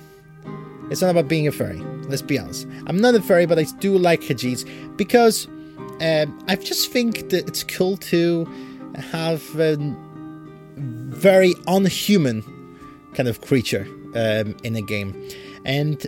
it's 0.90 1.00
not 1.00 1.10
about 1.10 1.28
being 1.28 1.46
a 1.46 1.52
furry. 1.52 1.78
Let's 2.08 2.22
be 2.22 2.38
honest. 2.38 2.66
I'm 2.86 2.98
not 2.98 3.14
a 3.14 3.22
furry, 3.22 3.46
but 3.46 3.58
I 3.58 3.64
do 3.80 3.96
like 3.96 4.20
Khajiits 4.20 4.96
because 4.96 5.46
um, 6.00 6.38
I 6.48 6.56
just 6.56 6.90
think 6.90 7.30
that 7.30 7.48
it's 7.48 7.62
cool 7.62 7.96
to 7.98 8.46
have 8.96 9.42
a 9.58 9.76
very 10.76 11.54
unhuman 11.66 12.42
kind 13.14 13.28
of 13.28 13.40
creature 13.40 13.86
um, 14.14 14.56
in 14.62 14.76
a 14.76 14.82
game, 14.82 15.28
and 15.64 16.06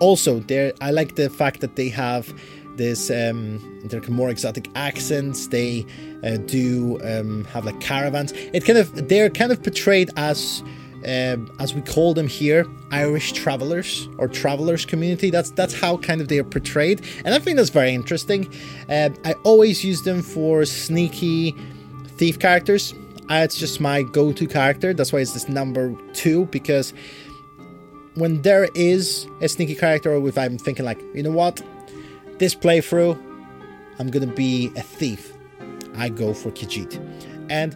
also 0.00 0.40
there 0.40 0.72
I 0.80 0.90
like 0.90 1.16
the 1.16 1.28
fact 1.28 1.60
that 1.60 1.76
they 1.76 1.88
have 1.90 2.32
this 2.76 3.10
um, 3.10 3.60
they're 3.84 4.00
more 4.08 4.30
exotic 4.30 4.70
accents. 4.74 5.48
They 5.48 5.84
uh, 6.24 6.38
do 6.38 6.98
um, 7.04 7.44
have 7.46 7.66
like 7.66 7.80
caravans. 7.80 8.32
It 8.54 8.64
kind 8.64 8.78
of 8.78 9.08
they're 9.08 9.30
kind 9.30 9.52
of 9.52 9.62
portrayed 9.62 10.10
as 10.16 10.62
um, 11.06 11.50
as 11.58 11.74
we 11.74 11.80
call 11.80 12.12
them 12.14 12.28
here, 12.28 12.66
Irish 12.90 13.32
travelers 13.32 14.08
or 14.18 14.28
travelers 14.28 14.84
community. 14.84 15.30
That's 15.30 15.50
that's 15.50 15.72
how 15.72 15.96
kind 15.96 16.20
of 16.20 16.28
they 16.28 16.38
are 16.38 16.44
portrayed, 16.44 17.00
and 17.24 17.34
I 17.34 17.38
think 17.38 17.56
that's 17.56 17.70
very 17.70 17.94
interesting. 17.94 18.52
Uh, 18.88 19.10
I 19.24 19.32
always 19.44 19.84
use 19.84 20.02
them 20.02 20.22
for 20.22 20.64
sneaky 20.64 21.54
thief 22.16 22.38
characters. 22.38 22.92
Uh, 23.30 23.42
it's 23.44 23.56
just 23.56 23.80
my 23.80 24.02
go-to 24.02 24.46
character. 24.46 24.92
That's 24.92 25.12
why 25.12 25.20
it's 25.20 25.32
this 25.32 25.48
number 25.48 25.94
two 26.12 26.46
because 26.46 26.92
when 28.14 28.42
there 28.42 28.68
is 28.74 29.26
a 29.40 29.48
sneaky 29.48 29.76
character, 29.76 30.12
or 30.12 30.28
if 30.28 30.36
I'm 30.36 30.58
thinking 30.58 30.84
like, 30.84 31.00
you 31.14 31.22
know 31.22 31.30
what, 31.30 31.62
this 32.38 32.54
playthrough, 32.54 33.18
I'm 33.98 34.10
gonna 34.10 34.26
be 34.26 34.70
a 34.76 34.82
thief. 34.82 35.32
I 35.96 36.08
go 36.08 36.34
for 36.34 36.50
Khajiit, 36.50 36.98
and 37.48 37.74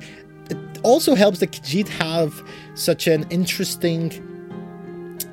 it 0.50 0.80
also 0.83 1.14
helps 1.14 1.40
that 1.40 1.52
Khajiit 1.52 1.88
have 1.88 2.42
such 2.74 3.07
an 3.07 3.26
interesting 3.30 4.12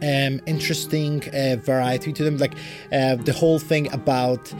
um, 0.01 0.41
interesting 0.47 1.23
uh, 1.29 1.57
variety 1.57 2.11
to 2.13 2.23
them. 2.23 2.37
Like 2.37 2.55
uh, 2.91 3.15
the 3.15 3.33
whole 3.33 3.59
thing 3.59 3.91
about 3.93 4.53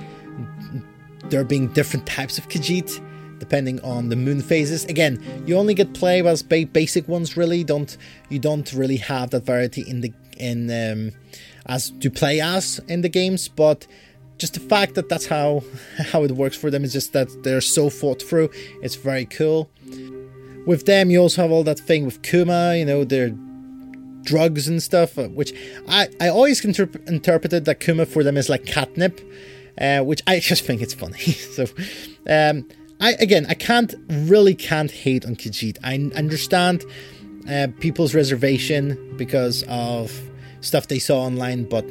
there 1.29 1.43
being 1.43 1.67
different 1.69 2.05
types 2.05 2.37
of 2.37 2.47
Khajiit 2.49 3.01
depending 3.39 3.81
on 3.81 4.09
the 4.09 4.15
moon 4.15 4.39
phases. 4.39 4.85
Again, 4.85 5.19
you 5.47 5.57
only 5.57 5.73
get 5.73 5.95
play 5.95 6.23
as 6.25 6.43
ba- 6.43 6.67
basic 6.67 7.07
ones. 7.07 7.35
Really, 7.35 7.63
don't 7.63 7.97
you 8.29 8.37
don't 8.37 8.71
really 8.73 8.97
have 8.97 9.31
that 9.31 9.45
variety 9.45 9.81
in 9.81 10.01
the 10.01 10.13
in 10.37 10.69
um, 10.69 11.11
as 11.65 11.89
to 12.01 12.11
play 12.11 12.39
as 12.39 12.79
in 12.87 13.01
the 13.01 13.09
games, 13.09 13.47
but 13.47 13.87
just 14.37 14.53
the 14.53 14.59
fact 14.59 14.93
that 14.95 15.09
that's 15.09 15.25
how 15.25 15.63
how 16.11 16.23
it 16.23 16.31
works 16.31 16.55
for 16.55 16.69
them 16.69 16.83
is 16.83 16.93
just 16.93 17.13
that 17.13 17.43
they're 17.43 17.61
so 17.61 17.89
thought 17.89 18.21
through. 18.21 18.51
It's 18.83 18.95
very 18.95 19.25
cool 19.25 19.71
with 20.65 20.85
them, 20.85 21.09
you 21.09 21.19
also 21.19 21.41
have 21.41 21.51
all 21.51 21.63
that 21.63 21.79
thing 21.79 22.05
with 22.05 22.21
Skooma, 22.21 22.77
you 22.77 22.85
know, 22.85 23.03
their 23.03 23.31
drugs 24.23 24.67
and 24.67 24.81
stuff, 24.81 25.17
uh, 25.17 25.27
which 25.29 25.53
I, 25.87 26.07
I 26.19 26.29
always 26.29 26.61
interp- 26.61 27.07
interpreted 27.07 27.65
that 27.65 27.79
Skooma 27.79 28.07
for 28.07 28.23
them 28.23 28.37
is 28.37 28.49
like 28.49 28.65
catnip, 28.65 29.19
uh, 29.79 30.01
which 30.01 30.21
I 30.27 30.39
just 30.51 30.63
think 30.65 30.81
it's 30.81 30.93
funny. 30.93 31.19
so, 31.21 31.65
um, 32.27 32.67
I 32.99 33.13
again, 33.19 33.45
I 33.49 33.55
can't 33.55 33.95
really 34.09 34.53
can't 34.53 34.91
hate 34.91 35.25
on 35.25 35.35
Khajiit. 35.35 35.77
I 35.83 35.95
understand 36.15 36.85
uh, 37.49 37.67
people's 37.79 38.13
reservation 38.13 39.15
because 39.17 39.63
of 39.67 40.11
stuff 40.61 40.87
they 40.87 40.99
saw 40.99 41.21
online, 41.21 41.63
but 41.63 41.83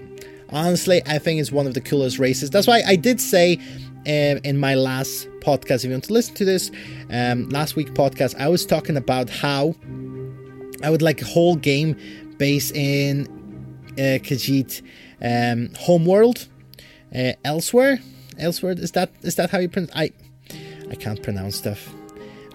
honestly, 0.51 1.03
I 1.07 1.19
think 1.19 1.41
it's 1.41 1.51
one 1.51 1.67
of 1.67 1.75
the 1.75 1.81
coolest 1.81 2.21
races. 2.21 2.51
That's 2.51 2.69
why 2.69 2.83
I 2.87 2.95
did 2.95 3.21
say 3.21 3.59
uh, 4.07 4.39
in 4.45 4.59
my 4.59 4.75
last 4.75 5.29
podcast, 5.41 5.77
if 5.77 5.85
you 5.85 5.91
want 5.91 6.05
to 6.05 6.13
listen 6.13 6.35
to 6.37 6.45
this, 6.45 6.71
um, 7.11 7.49
last 7.49 7.77
week 7.77 7.95
podcast, 7.95 8.39
I 8.39 8.49
was 8.49 8.65
talking 8.67 8.97
about 8.97 9.29
how 9.31 9.75
I 10.83 10.91
would 10.91 11.03
like 11.03 11.21
a 11.23 11.27
whole 11.27 11.57
game 11.57 11.97
based 12.39 12.75
in 12.75 13.27
uh, 13.93 14.19
Khajiit 14.23 14.83
um, 15.23 15.75
homeworld. 15.79 16.49
uh, 17.15 17.33
Elsweyr. 17.45 18.01
Elsweyr 18.39 18.79
is 18.79 18.93
that 18.93 19.11
is 19.23 19.35
that 19.35 19.51
how 19.51 19.59
you 19.59 19.69
pronounce? 19.69 19.93
I 19.95 20.13
I 20.91 20.95
can't 20.95 21.23
pronounce 21.23 21.57
stuff. 21.57 21.93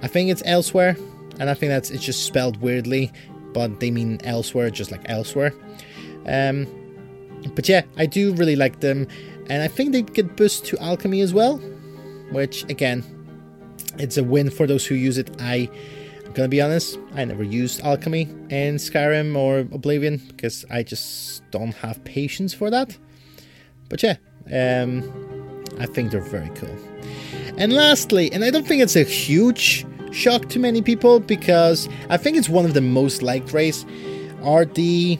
I 0.01 0.07
think 0.07 0.29
it's 0.31 0.41
Elsweyr, 0.43 0.97
and 1.39 1.49
I 1.49 1.53
think 1.53 1.69
that's 1.69 1.91
it's 1.91 2.03
just 2.03 2.25
spelled 2.25 2.57
weirdly, 2.61 3.11
but 3.53 3.79
they 3.79 3.91
mean 3.91 4.19
elsewhere, 4.23 4.69
just 4.71 4.91
like 4.91 5.01
elsewhere. 5.05 5.53
Um, 6.25 6.67
but 7.53 7.69
yeah, 7.69 7.83
I 7.97 8.07
do 8.07 8.33
really 8.33 8.55
like 8.55 8.79
them, 8.79 9.07
and 9.49 9.61
I 9.61 9.67
think 9.67 9.91
they 9.91 10.01
get 10.01 10.35
boost 10.35 10.65
to 10.67 10.77
alchemy 10.79 11.21
as 11.21 11.33
well, 11.33 11.61
which 12.31 12.63
again, 12.69 13.03
it's 13.97 14.17
a 14.17 14.23
win 14.23 14.49
for 14.49 14.67
those 14.67 14.85
who 14.85 14.95
use 14.95 15.17
it. 15.17 15.29
I 15.39 15.69
gonna 16.33 16.49
be 16.49 16.61
honest, 16.61 16.99
I 17.13 17.25
never 17.25 17.43
used 17.43 17.81
alchemy 17.81 18.23
in 18.49 18.75
Skyrim 18.75 19.37
or 19.37 19.59
Oblivion 19.59 20.21
because 20.27 20.65
I 20.69 20.83
just 20.83 21.49
don't 21.51 21.73
have 21.75 22.03
patience 22.03 22.53
for 22.53 22.69
that. 22.69 22.97
But 23.89 24.03
yeah, 24.03 24.17
um, 24.51 25.03
I 25.79 25.85
think 25.85 26.11
they're 26.11 26.21
very 26.21 26.49
cool. 26.55 26.75
And 27.57 27.71
lastly, 27.71 28.31
and 28.33 28.43
I 28.43 28.49
don't 28.49 28.67
think 28.67 28.81
it's 28.81 28.97
a 28.97 29.03
huge 29.03 29.85
shock 30.11 30.49
to 30.49 30.59
many 30.59 30.81
people 30.81 31.19
because 31.19 31.87
I 32.09 32.17
think 32.17 32.37
it's 32.37 32.49
one 32.49 32.65
of 32.65 32.73
the 32.73 32.81
most 32.81 33.21
liked 33.21 33.53
race, 33.53 33.85
are 34.43 34.65
the 34.65 35.17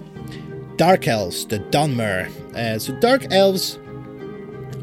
Dark 0.75 1.07
Elves, 1.07 1.45
the 1.45 1.59
Dunmer. 1.59 2.29
Uh, 2.55 2.77
so 2.79 2.93
Dark 2.99 3.31
Elves 3.31 3.79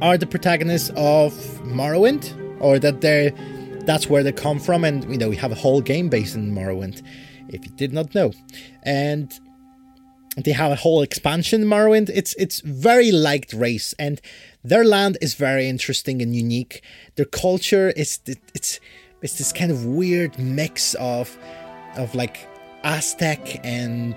are 0.02 0.18
the 0.18 0.26
protagonists 0.26 0.90
of 0.96 1.32
Morrowind, 1.62 2.34
or 2.60 2.78
that 2.78 3.00
they're 3.00 3.30
that's 3.86 4.08
where 4.08 4.22
they 4.22 4.32
come 4.32 4.60
from, 4.60 4.84
and 4.84 5.10
you 5.10 5.16
know 5.16 5.28
we 5.28 5.36
have 5.36 5.52
a 5.52 5.54
whole 5.54 5.80
game 5.80 6.08
based 6.08 6.34
in 6.34 6.54
Morrowind, 6.54 7.02
if 7.48 7.64
you 7.64 7.72
did 7.76 7.92
not 7.92 8.14
know, 8.14 8.32
and 8.82 9.32
they 10.36 10.52
have 10.52 10.72
a 10.72 10.76
whole 10.76 11.02
expansion 11.02 11.62
in 11.62 11.68
Morrowind. 11.68 12.10
It's 12.12 12.34
it's 12.34 12.60
very 12.60 13.12
liked 13.12 13.52
race, 13.52 13.94
and 13.98 14.20
their 14.64 14.84
land 14.84 15.18
is 15.20 15.34
very 15.34 15.68
interesting 15.68 16.20
and 16.20 16.34
unique. 16.34 16.82
Their 17.14 17.26
culture 17.26 17.90
is 17.90 18.18
it's 18.26 18.80
it's 19.22 19.38
this 19.38 19.52
kind 19.52 19.70
of 19.70 19.86
weird 19.86 20.38
mix 20.38 20.94
of 20.94 21.38
of 21.96 22.14
like 22.14 22.48
Aztec 22.84 23.64
and 23.64 24.16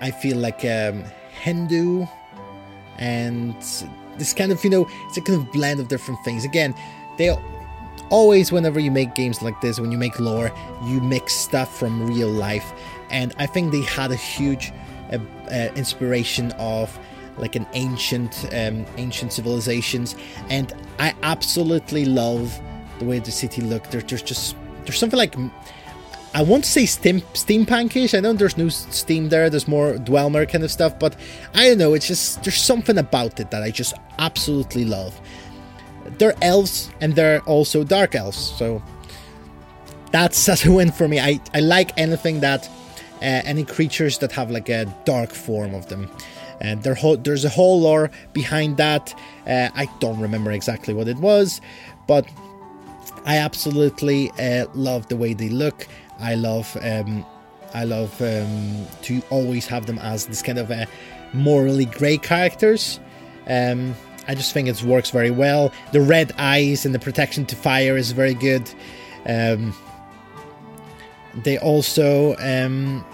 I 0.00 0.10
feel 0.10 0.38
like 0.38 0.64
um, 0.64 1.04
Hindu 1.30 2.06
and 2.98 3.56
this 4.18 4.32
kind 4.32 4.52
of 4.52 4.62
you 4.64 4.70
know 4.70 4.88
it's 5.06 5.16
a 5.16 5.20
kind 5.20 5.38
of 5.38 5.52
blend 5.52 5.80
of 5.80 5.88
different 5.88 6.22
things. 6.24 6.44
Again, 6.44 6.74
they 7.18 7.34
always 8.10 8.52
whenever 8.52 8.78
you 8.78 8.90
make 8.90 9.14
games 9.14 9.42
like 9.42 9.60
this 9.60 9.80
when 9.80 9.90
you 9.90 9.98
make 9.98 10.20
lore 10.20 10.52
you 10.84 11.00
mix 11.00 11.32
stuff 11.34 11.76
from 11.76 12.06
real 12.06 12.28
life. 12.28 12.72
And 13.10 13.34
i 13.38 13.46
think 13.46 13.72
they 13.72 13.82
had 13.82 14.12
a 14.12 14.16
huge 14.16 14.72
uh, 15.12 15.18
uh, 15.50 15.68
inspiration 15.74 16.52
of 16.52 16.96
like 17.36 17.56
an 17.56 17.66
ancient 17.72 18.48
um, 18.52 18.86
ancient 18.96 19.32
civilizations. 19.32 20.14
And 20.50 20.72
i 20.98 21.14
absolutely 21.22 22.04
love 22.04 22.60
the 22.98 23.04
way 23.04 23.18
the 23.18 23.32
city 23.32 23.60
looked. 23.60 23.90
There, 23.90 24.00
there's 24.00 24.22
just 24.22 24.56
there's 24.84 24.98
something 24.98 25.18
like 25.18 25.34
I 26.36 26.42
want 26.42 26.64
to 26.64 26.70
say 26.70 26.86
steam 26.86 27.22
steampunkish. 27.32 28.16
I 28.16 28.20
know 28.20 28.34
there's 28.34 28.58
no 28.58 28.68
steam 28.68 29.30
there. 29.30 29.48
There's 29.48 29.66
more 29.66 29.94
Dwemer 29.94 30.48
kind 30.48 30.62
of 30.62 30.70
stuff, 30.70 30.98
but 30.98 31.16
I 31.54 31.68
don't 31.68 31.78
know. 31.78 31.94
It's 31.94 32.06
just 32.06 32.44
there's 32.44 32.60
something 32.60 32.98
about 32.98 33.40
it 33.40 33.50
that 33.50 33.62
I 33.62 33.70
just 33.70 33.94
absolutely 34.18 34.84
love 34.84 35.18
they're 36.18 36.34
elves 36.42 36.90
and 37.00 37.14
they're 37.14 37.40
also 37.42 37.84
dark 37.84 38.14
elves. 38.14 38.38
So 38.38 38.82
that's, 40.12 40.44
that's 40.46 40.64
a 40.64 40.72
win 40.72 40.92
for 40.92 41.08
me. 41.08 41.20
I, 41.20 41.40
I 41.54 41.60
like 41.60 41.96
anything 41.98 42.40
that 42.40 42.68
uh, 43.16 43.42
any 43.44 43.64
creatures 43.64 44.18
that 44.18 44.32
have 44.32 44.50
like 44.50 44.68
a 44.68 44.84
dark 45.04 45.30
form 45.30 45.74
of 45.74 45.88
them. 45.88 46.10
And 46.60 46.82
there 46.82 46.94
ho- 46.94 47.16
there's 47.16 47.44
a 47.44 47.50
whole 47.50 47.80
lore 47.80 48.10
behind 48.32 48.78
that. 48.78 49.14
Uh, 49.46 49.68
I 49.74 49.86
don't 50.00 50.20
remember 50.20 50.52
exactly 50.52 50.94
what 50.94 51.06
it 51.06 51.18
was, 51.18 51.60
but 52.06 52.26
I 53.26 53.38
absolutely 53.38 54.30
uh, 54.38 54.66
love 54.74 55.08
the 55.08 55.16
way 55.16 55.34
they 55.34 55.50
look. 55.50 55.86
I 56.18 56.34
love 56.34 56.76
um, 56.82 57.24
I 57.74 57.84
love 57.84 58.20
um, 58.22 58.86
to 59.02 59.22
always 59.30 59.66
have 59.66 59.86
them 59.86 59.98
as 59.98 60.26
this 60.26 60.42
kind 60.42 60.58
of 60.58 60.70
a 60.70 60.86
morally 61.32 61.84
grey 61.86 62.18
characters. 62.18 63.00
Um, 63.46 63.94
I 64.28 64.34
just 64.34 64.52
think 64.52 64.68
it 64.68 64.82
works 64.82 65.10
very 65.10 65.30
well. 65.30 65.72
The 65.92 66.00
red 66.00 66.32
eyes 66.38 66.84
and 66.84 66.94
the 66.94 66.98
protection 66.98 67.46
to 67.46 67.56
fire 67.56 67.96
is 67.96 68.12
very 68.12 68.34
good. 68.34 68.68
Um, 69.26 69.74
they 71.34 71.58
also 71.58 72.34
um, 72.38 73.04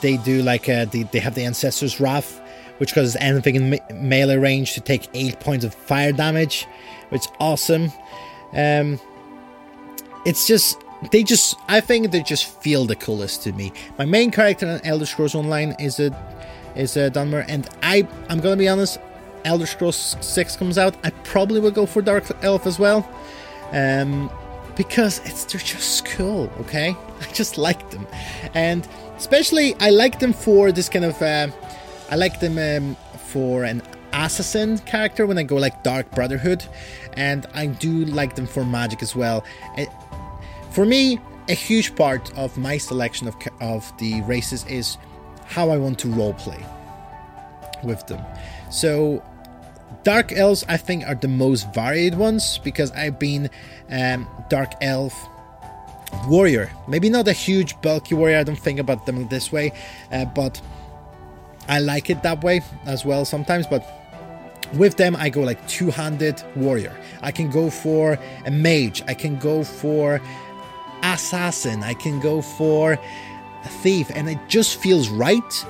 they 0.00 0.16
do 0.18 0.42
like 0.42 0.68
uh, 0.68 0.86
they, 0.86 1.02
they 1.04 1.18
have 1.18 1.34
the 1.34 1.44
ancestors 1.44 2.00
wrath, 2.00 2.40
which 2.78 2.94
causes 2.94 3.16
anything 3.20 3.56
in 3.56 3.70
me- 3.70 3.80
melee 3.92 4.36
range 4.36 4.74
to 4.74 4.80
take 4.80 5.08
eight 5.14 5.38
points 5.40 5.64
of 5.64 5.74
fire 5.74 6.12
damage, 6.12 6.66
which 7.10 7.22
is 7.22 7.28
awesome. 7.38 7.92
Um, 8.54 8.98
it's 10.24 10.46
just 10.46 10.78
they 11.10 11.22
just 11.22 11.56
I 11.68 11.80
think 11.80 12.10
they 12.10 12.22
just 12.22 12.46
feel 12.62 12.84
the 12.84 12.96
coolest 12.96 13.42
to 13.44 13.52
me. 13.52 13.72
My 13.98 14.04
main 14.04 14.30
character 14.30 14.66
in 14.66 14.86
Elder 14.86 15.06
Scrolls 15.06 15.34
Online 15.34 15.74
is 15.78 15.98
a 15.98 16.10
is 16.76 16.96
a 16.96 17.10
Dunmer, 17.10 17.44
and 17.48 17.68
I 17.82 18.06
I'm 18.28 18.40
gonna 18.40 18.56
be 18.56 18.68
honest, 18.68 18.98
Elder 19.44 19.66
Scrolls 19.66 20.16
6 20.20 20.56
comes 20.56 20.78
out, 20.78 20.94
I 21.04 21.10
probably 21.24 21.60
will 21.60 21.70
go 21.70 21.86
for 21.86 22.02
Dark 22.02 22.24
Elf 22.42 22.66
as 22.66 22.78
well. 22.78 23.08
Um, 23.72 24.30
because 24.76 25.18
it's 25.26 25.44
they're 25.44 25.60
just 25.60 26.04
cool, 26.06 26.50
okay? 26.60 26.96
I 27.20 27.32
just 27.32 27.58
like 27.58 27.90
them. 27.90 28.06
And 28.54 28.86
especially 29.16 29.74
I 29.80 29.90
like 29.90 30.18
them 30.18 30.32
for 30.32 30.72
this 30.72 30.88
kind 30.88 31.04
of 31.04 31.20
uh, 31.20 31.48
I 32.10 32.16
like 32.16 32.40
them 32.40 32.58
um, 32.58 32.96
for 33.26 33.64
an 33.64 33.82
assassin 34.12 34.78
character 34.78 35.26
when 35.26 35.38
I 35.38 35.42
go 35.42 35.56
like 35.56 35.82
Dark 35.82 36.10
Brotherhood, 36.12 36.64
and 37.14 37.46
I 37.54 37.66
do 37.66 38.04
like 38.06 38.34
them 38.34 38.46
for 38.46 38.64
magic 38.64 39.02
as 39.02 39.16
well. 39.16 39.44
For 40.72 40.86
me, 40.86 41.18
a 41.48 41.54
huge 41.54 41.94
part 41.96 42.32
of 42.36 42.56
my 42.56 42.78
selection 42.78 43.28
of 43.28 43.36
of 43.60 43.92
the 43.98 44.22
races 44.22 44.64
is 44.66 44.96
how 45.44 45.70
I 45.70 45.76
want 45.76 45.98
to 46.00 46.08
roleplay 46.08 46.64
with 47.82 48.06
them. 48.06 48.24
So 48.70 49.22
Dark 50.04 50.32
Elves, 50.32 50.64
I 50.68 50.76
think, 50.76 51.04
are 51.06 51.14
the 51.14 51.28
most 51.28 51.72
varied 51.74 52.14
ones 52.14 52.58
because 52.58 52.90
I've 52.92 53.18
been 53.18 53.50
um, 53.90 54.26
Dark 54.48 54.72
Elf 54.80 55.14
warrior. 56.26 56.70
Maybe 56.88 57.10
not 57.10 57.28
a 57.28 57.32
huge 57.32 57.80
bulky 57.82 58.14
warrior. 58.14 58.38
I 58.38 58.44
don't 58.44 58.58
think 58.58 58.78
about 58.78 59.06
them 59.06 59.28
this 59.28 59.52
way, 59.52 59.72
uh, 60.10 60.24
but 60.24 60.60
I 61.68 61.80
like 61.80 62.10
it 62.10 62.22
that 62.22 62.42
way 62.42 62.62
as 62.86 63.04
well 63.04 63.24
sometimes. 63.24 63.66
But 63.66 63.84
with 64.74 64.96
them, 64.96 65.16
I 65.16 65.28
go 65.28 65.42
like 65.42 65.66
two-handed 65.68 66.42
warrior. 66.56 66.96
I 67.20 67.30
can 67.30 67.50
go 67.50 67.68
for 67.70 68.18
a 68.46 68.50
mage. 68.50 69.02
I 69.06 69.14
can 69.14 69.38
go 69.38 69.62
for 69.64 70.20
assassin. 71.14 71.82
I 71.82 71.94
can 71.94 72.20
go 72.20 72.42
for 72.42 72.92
a 72.92 73.68
thief, 73.68 74.10
and 74.14 74.28
it 74.28 74.38
just 74.48 74.76
feels 74.76 75.08
right. 75.08 75.66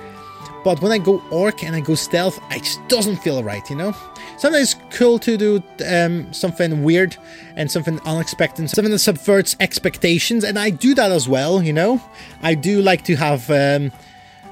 But 0.65 0.81
when 0.81 0.93
I 0.93 0.99
go 0.99 1.23
orc 1.31 1.65
and 1.65 1.75
I 1.75 1.81
go 1.81 1.95
stealth, 1.95 2.41
it 2.51 2.63
just 2.63 2.87
doesn't 2.89 3.17
feel 3.17 3.43
right, 3.43 3.69
you 3.69 3.77
know? 3.77 3.95
sometimes 4.43 4.75
it's 4.75 4.99
cool 4.99 5.21
to 5.21 5.37
do 5.37 5.63
um, 5.87 6.33
something 6.33 6.83
weird 6.83 7.17
and 7.55 7.71
something 7.71 8.01
unexpected, 8.01 8.69
something 8.69 8.91
that 8.91 8.99
subverts 8.99 9.55
expectations, 9.61 10.43
and 10.43 10.59
I 10.59 10.71
do 10.71 10.95
that 10.97 11.13
as 11.13 11.29
well. 11.29 11.63
You 11.63 11.73
know, 11.73 12.03
I 12.43 12.55
do 12.55 12.83
like 12.83 13.05
to 13.05 13.15
have 13.15 13.49
um, 13.51 13.93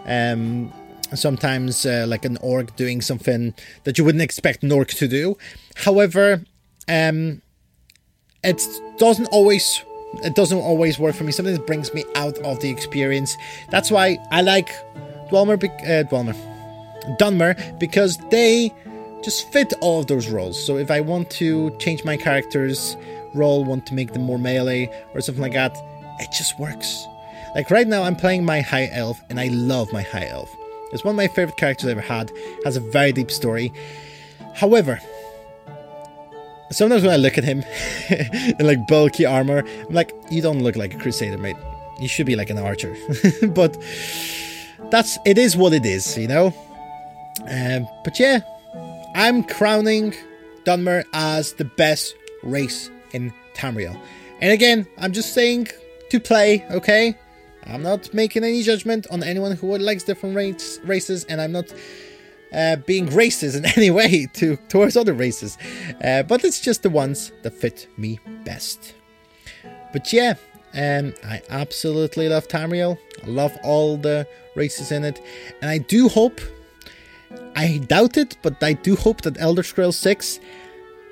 um, 0.06 0.72
sometimes 1.12 1.84
uh, 1.84 2.06
like 2.06 2.24
an 2.24 2.36
orc 2.40 2.76
doing 2.76 3.00
something 3.00 3.52
that 3.82 3.98
you 3.98 4.04
wouldn't 4.04 4.22
expect 4.22 4.62
an 4.62 4.70
orc 4.70 4.88
to 4.88 5.08
do. 5.08 5.36
However, 5.74 6.44
um, 6.88 7.42
it 8.44 8.62
doesn't 8.96 9.26
always 9.26 9.82
it 10.24 10.34
doesn't 10.34 10.58
always 10.58 10.98
work 10.98 11.14
for 11.14 11.24
me. 11.24 11.32
Something 11.32 11.54
that 11.54 11.66
brings 11.66 11.92
me 11.94 12.04
out 12.14 12.36
of 12.38 12.60
the 12.60 12.68
experience. 12.68 13.36
That's 13.68 13.90
why 13.90 14.18
I 14.30 14.42
like 14.42 14.70
Dwemer, 15.28 15.62
uh, 15.62 16.08
Dwemer, 16.08 16.36
Dunmer 17.18 17.78
because 17.78 18.18
they 18.30 18.72
just 19.22 19.50
fit 19.52 19.72
all 19.80 20.00
of 20.00 20.06
those 20.06 20.28
roles. 20.28 20.62
So 20.64 20.76
if 20.78 20.90
I 20.90 21.00
want 21.00 21.30
to 21.32 21.70
change 21.78 22.04
my 22.04 22.16
character's 22.16 22.96
role, 23.34 23.64
want 23.64 23.86
to 23.86 23.94
make 23.94 24.12
them 24.12 24.22
more 24.22 24.38
melee 24.38 24.90
or 25.14 25.20
something 25.20 25.42
like 25.42 25.52
that, 25.52 25.76
it 26.18 26.30
just 26.32 26.58
works. 26.58 27.06
Like 27.54 27.70
right 27.70 27.86
now, 27.86 28.02
I'm 28.04 28.16
playing 28.16 28.44
my 28.44 28.60
high 28.60 28.88
elf, 28.92 29.20
and 29.28 29.40
I 29.40 29.48
love 29.48 29.92
my 29.92 30.02
high 30.02 30.26
elf. 30.26 30.54
It's 30.92 31.04
one 31.04 31.14
of 31.14 31.16
my 31.16 31.28
favorite 31.28 31.56
characters 31.56 31.90
I've 31.90 31.98
ever 31.98 32.06
had. 32.06 32.30
Has 32.64 32.76
a 32.76 32.80
very 32.80 33.12
deep 33.12 33.30
story. 33.30 33.72
However, 34.54 35.00
sometimes 36.70 37.02
when 37.02 37.12
I 37.12 37.16
look 37.16 37.38
at 37.38 37.44
him 37.44 37.64
in 38.10 38.66
like 38.66 38.86
bulky 38.86 39.26
armor, 39.26 39.64
I'm 39.88 39.94
like, 39.94 40.12
you 40.30 40.42
don't 40.42 40.62
look 40.62 40.76
like 40.76 40.94
a 40.94 40.98
crusader, 40.98 41.38
mate. 41.38 41.56
You 42.00 42.08
should 42.08 42.26
be 42.26 42.36
like 42.36 42.50
an 42.50 42.58
archer. 42.58 42.96
but 43.48 43.76
that's 44.90 45.18
it 45.26 45.38
is 45.38 45.56
what 45.56 45.72
it 45.72 45.84
is, 45.84 46.16
you 46.16 46.28
know. 46.28 46.54
Um, 47.48 47.88
but 48.04 48.18
yeah, 48.18 48.40
I'm 49.14 49.44
crowning 49.44 50.14
Dunmer 50.64 51.04
as 51.12 51.54
the 51.54 51.64
best 51.64 52.14
race 52.42 52.90
in 53.12 53.32
Tamriel. 53.54 53.98
And 54.40 54.52
again, 54.52 54.86
I'm 54.98 55.12
just 55.12 55.34
saying 55.34 55.68
to 56.10 56.20
play, 56.20 56.64
okay? 56.70 57.14
I'm 57.66 57.82
not 57.82 58.12
making 58.14 58.42
any 58.42 58.62
judgment 58.62 59.06
on 59.10 59.22
anyone 59.22 59.52
who 59.52 59.76
likes 59.78 60.02
different 60.02 60.34
race, 60.34 60.80
races, 60.84 61.24
and 61.24 61.40
I'm 61.40 61.52
not 61.52 61.72
uh, 62.52 62.76
being 62.76 63.06
racist 63.08 63.56
in 63.56 63.64
any 63.76 63.90
way 63.90 64.26
to 64.34 64.56
towards 64.68 64.96
other 64.96 65.12
races, 65.12 65.58
uh, 66.04 66.22
but 66.24 66.44
it's 66.44 66.60
just 66.60 66.82
the 66.82 66.90
ones 66.90 67.32
that 67.42 67.52
fit 67.52 67.88
me 67.96 68.18
best. 68.44 68.94
But 69.92 70.12
yeah, 70.12 70.34
um, 70.74 71.14
I 71.24 71.42
absolutely 71.48 72.28
love 72.28 72.48
Tamriel. 72.48 72.98
I 73.22 73.26
love 73.26 73.56
all 73.64 73.96
the 73.96 74.26
races 74.54 74.92
in 74.92 75.04
it, 75.04 75.20
and 75.60 75.70
I 75.70 75.78
do 75.78 76.08
hope. 76.08 76.40
I 77.54 77.78
doubt 77.78 78.16
it, 78.16 78.36
but 78.42 78.62
I 78.62 78.72
do 78.72 78.96
hope 78.96 79.22
that 79.22 79.40
Elder 79.40 79.62
Scrolls 79.62 79.96
6 79.98 80.40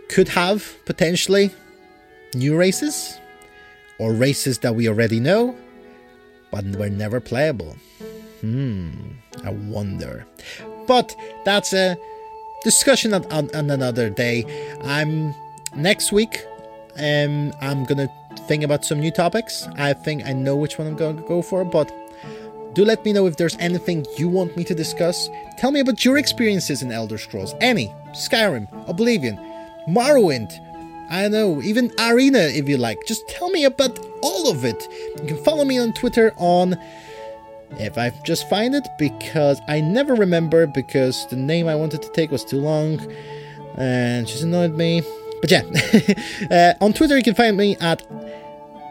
could 0.09 0.29
have 0.29 0.74
potentially 0.85 1.51
new 2.35 2.57
races 2.57 3.18
or 3.98 4.12
races 4.12 4.59
that 4.59 4.74
we 4.74 4.88
already 4.88 5.20
know 5.20 5.57
but 6.51 6.64
were 6.77 6.88
never 6.88 7.20
playable. 7.20 7.77
Hmm, 8.40 8.90
I 9.44 9.51
wonder. 9.51 10.27
But 10.88 11.14
that's 11.44 11.72
a 11.72 11.96
discussion 12.64 13.14
on, 13.14 13.24
on, 13.31 13.55
on 13.55 13.70
another 13.70 14.11
day. 14.11 14.44
I'm 14.83 15.35
next 15.77 16.11
week. 16.11 16.44
Um, 16.98 17.53
I'm 17.61 17.85
gonna 17.85 18.09
think 18.48 18.64
about 18.64 18.85
some 18.85 18.98
new 18.98 19.11
topics. 19.11 19.68
I 19.77 19.92
think 19.92 20.24
I 20.27 20.33
know 20.33 20.57
which 20.57 20.79
one 20.79 20.88
I'm 20.88 20.96
going 20.96 21.16
to 21.16 21.22
go 21.22 21.42
for, 21.42 21.64
but 21.64 21.92
do 22.74 22.85
let 22.85 23.05
me 23.05 23.12
know 23.12 23.27
if 23.27 23.37
there's 23.37 23.57
anything 23.59 24.07
you 24.16 24.29
want 24.29 24.57
me 24.57 24.64
to 24.64 24.74
discuss. 24.74 25.29
Tell 25.59 25.70
me 25.70 25.81
about 25.81 26.05
your 26.05 26.18
experiences 26.18 26.83
in 26.83 26.90
Elder 26.90 27.18
Scrolls. 27.18 27.55
Any, 27.61 27.88
Skyrim, 28.12 28.66
Oblivion, 28.88 29.37
Morrowind, 29.88 30.51
I 31.11 31.29
know, 31.29 31.62
even 31.62 31.90
Arena 31.98 32.40
if 32.40 32.68
you 32.68 32.77
like. 32.77 32.98
Just 33.07 33.27
tell 33.29 33.51
me 33.51 33.64
about 33.64 33.98
all 34.22 34.51
of 34.51 34.64
it. 34.64 34.88
You 35.20 35.27
can 35.27 35.42
follow 35.42 35.64
me 35.64 35.79
on 35.79 35.92
Twitter 35.92 36.35
on 36.37 36.77
if 37.72 37.98
I 37.98 38.11
just 38.24 38.48
find 38.48 38.74
it 38.74 38.87
because 38.98 39.61
I 39.68 39.81
never 39.81 40.14
remember 40.14 40.66
because 40.66 41.26
the 41.28 41.37
name 41.37 41.68
I 41.68 41.74
wanted 41.74 42.02
to 42.02 42.11
take 42.12 42.31
was 42.31 42.44
too 42.44 42.61
long 42.61 43.00
and 43.76 44.28
she's 44.28 44.42
annoyed 44.42 44.74
me. 44.74 45.02
But 45.40 45.50
yeah, 45.50 45.62
uh, 46.50 46.85
on 46.85 46.92
Twitter 46.92 47.16
you 47.16 47.22
can 47.22 47.35
find 47.35 47.57
me 47.57 47.76
at 47.81 48.04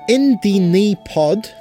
in 0.07 0.39
the 0.41 0.59
knee 0.59 0.95
pod. 1.05 1.51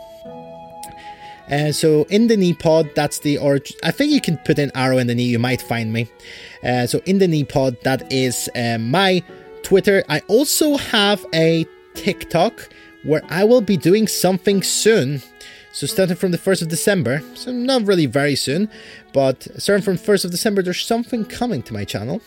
Uh, 1.51 1.71
so 1.71 2.05
in 2.11 2.27
the 2.27 2.37
knee 2.37 2.55
pod, 2.55 2.89
that's 2.95 3.21
the 3.21 3.39
or 3.39 3.61
I 3.85 3.91
think 3.91 4.13
you 4.13 4.21
can 4.21 4.37
put 4.39 4.59
an 4.59 4.73
arrow 4.75 4.99
in 4.99 5.07
the 5.07 5.15
knee, 5.15 5.25
you 5.25 5.39
might 5.39 5.63
find 5.63 5.93
me. 5.93 6.09
Uh, 6.65 6.87
so 6.87 7.01
in 7.07 7.19
the 7.19 7.29
knee 7.29 7.45
pod, 7.45 7.77
that 7.83 8.13
is 8.13 8.49
uh, 8.57 8.79
my 8.79 9.23
Twitter. 9.63 10.05
I 10.09 10.21
also 10.29 10.77
have 10.77 11.25
a 11.35 11.67
TikTok 11.95 12.69
where 13.05 13.23
I 13.29 13.45
will 13.45 13.61
be 13.61 13.77
doing 13.77 14.09
something 14.09 14.63
soon. 14.63 15.23
So 15.77 15.87
starting 15.87 16.17
from 16.17 16.31
the 16.31 16.39
1st 16.39 16.63
of 16.63 16.69
December, 16.69 17.23
so 17.35 17.53
not 17.53 17.87
really 17.87 18.07
very 18.07 18.35
soon, 18.35 18.71
but 19.13 19.47
starting 19.59 19.85
from 19.85 19.99
1st 19.99 20.25
of 20.25 20.31
December, 20.31 20.63
there's 20.63 20.81
something 20.81 21.23
coming 21.27 21.63
to 21.65 21.75
my 21.75 21.85
channel. 21.85 22.23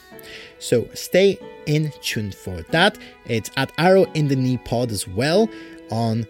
So 0.59 0.87
stay 0.93 1.39
in 1.65 1.91
tune 2.03 2.31
for 2.31 2.61
that. 2.69 2.99
It's 3.25 3.49
at 3.57 3.71
Arrow 3.79 4.03
in 4.13 4.27
the 4.27 4.35
Knee 4.35 4.57
Pod 4.57 4.91
as 4.91 5.07
well 5.07 5.49
on 5.89 6.27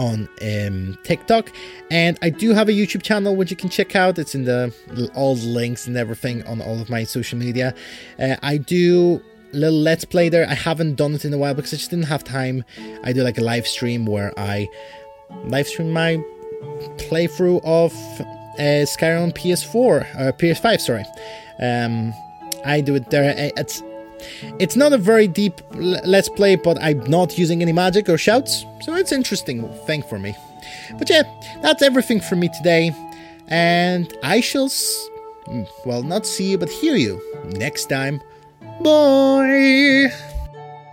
on 0.00 0.28
um, 0.42 0.98
TikTok, 1.04 1.52
and 1.92 2.18
I 2.22 2.30
do 2.30 2.52
have 2.52 2.68
a 2.68 2.72
YouTube 2.72 3.02
channel 3.02 3.36
which 3.36 3.52
you 3.52 3.56
can 3.56 3.68
check 3.68 3.94
out. 3.94 4.18
It's 4.18 4.34
in 4.34 4.46
the 4.46 4.74
all 5.14 5.36
the 5.36 5.46
links 5.46 5.86
and 5.86 5.96
everything 5.96 6.44
on 6.44 6.60
all 6.60 6.80
of 6.80 6.90
my 6.90 7.04
social 7.04 7.38
media. 7.38 7.72
Uh, 8.18 8.34
I 8.42 8.56
do 8.56 9.22
little 9.52 9.78
let's 9.78 10.04
play 10.04 10.28
there. 10.28 10.48
I 10.48 10.54
haven't 10.54 10.94
done 10.96 11.14
it 11.14 11.24
in 11.24 11.32
a 11.32 11.38
while 11.38 11.54
because 11.54 11.72
I 11.72 11.76
just 11.76 11.90
didn't 11.90 12.06
have 12.06 12.24
time. 12.24 12.64
I 13.04 13.12
do 13.12 13.22
like 13.22 13.38
a 13.38 13.42
live 13.42 13.66
stream 13.66 14.06
where 14.06 14.32
I 14.36 14.68
live 15.44 15.66
stream 15.68 15.90
my 15.90 16.22
playthrough 16.96 17.60
of 17.64 17.92
uh, 18.58 18.84
Skyrim 18.84 19.22
on 19.22 19.32
PS4 19.32 19.74
or 19.74 20.00
uh, 20.16 20.32
PS5. 20.32 20.80
Sorry, 20.80 21.04
um, 21.60 22.12
I 22.64 22.80
do 22.80 22.94
it 22.94 23.10
there. 23.10 23.34
It's 23.56 23.82
it's 24.58 24.76
not 24.76 24.92
a 24.92 24.98
very 24.98 25.26
deep 25.26 25.60
let's 25.72 26.28
play, 26.28 26.56
but 26.56 26.80
I'm 26.82 27.00
not 27.08 27.38
using 27.38 27.62
any 27.62 27.72
magic 27.72 28.08
or 28.08 28.18
shouts, 28.18 28.64
so 28.82 28.94
it's 28.94 29.12
interesting 29.12 29.66
thing 29.86 30.02
for 30.02 30.18
me. 30.18 30.36
But 30.98 31.08
yeah, 31.08 31.22
that's 31.62 31.82
everything 31.82 32.20
for 32.20 32.36
me 32.36 32.48
today, 32.54 32.92
and 33.48 34.12
I 34.22 34.40
shall, 34.42 34.66
s- 34.66 35.08
well, 35.86 36.02
not 36.02 36.26
see 36.26 36.50
you, 36.50 36.58
but 36.58 36.68
hear 36.68 36.96
you 36.96 37.20
next 37.56 37.86
time. 37.86 38.20
Bye! 38.82 40.10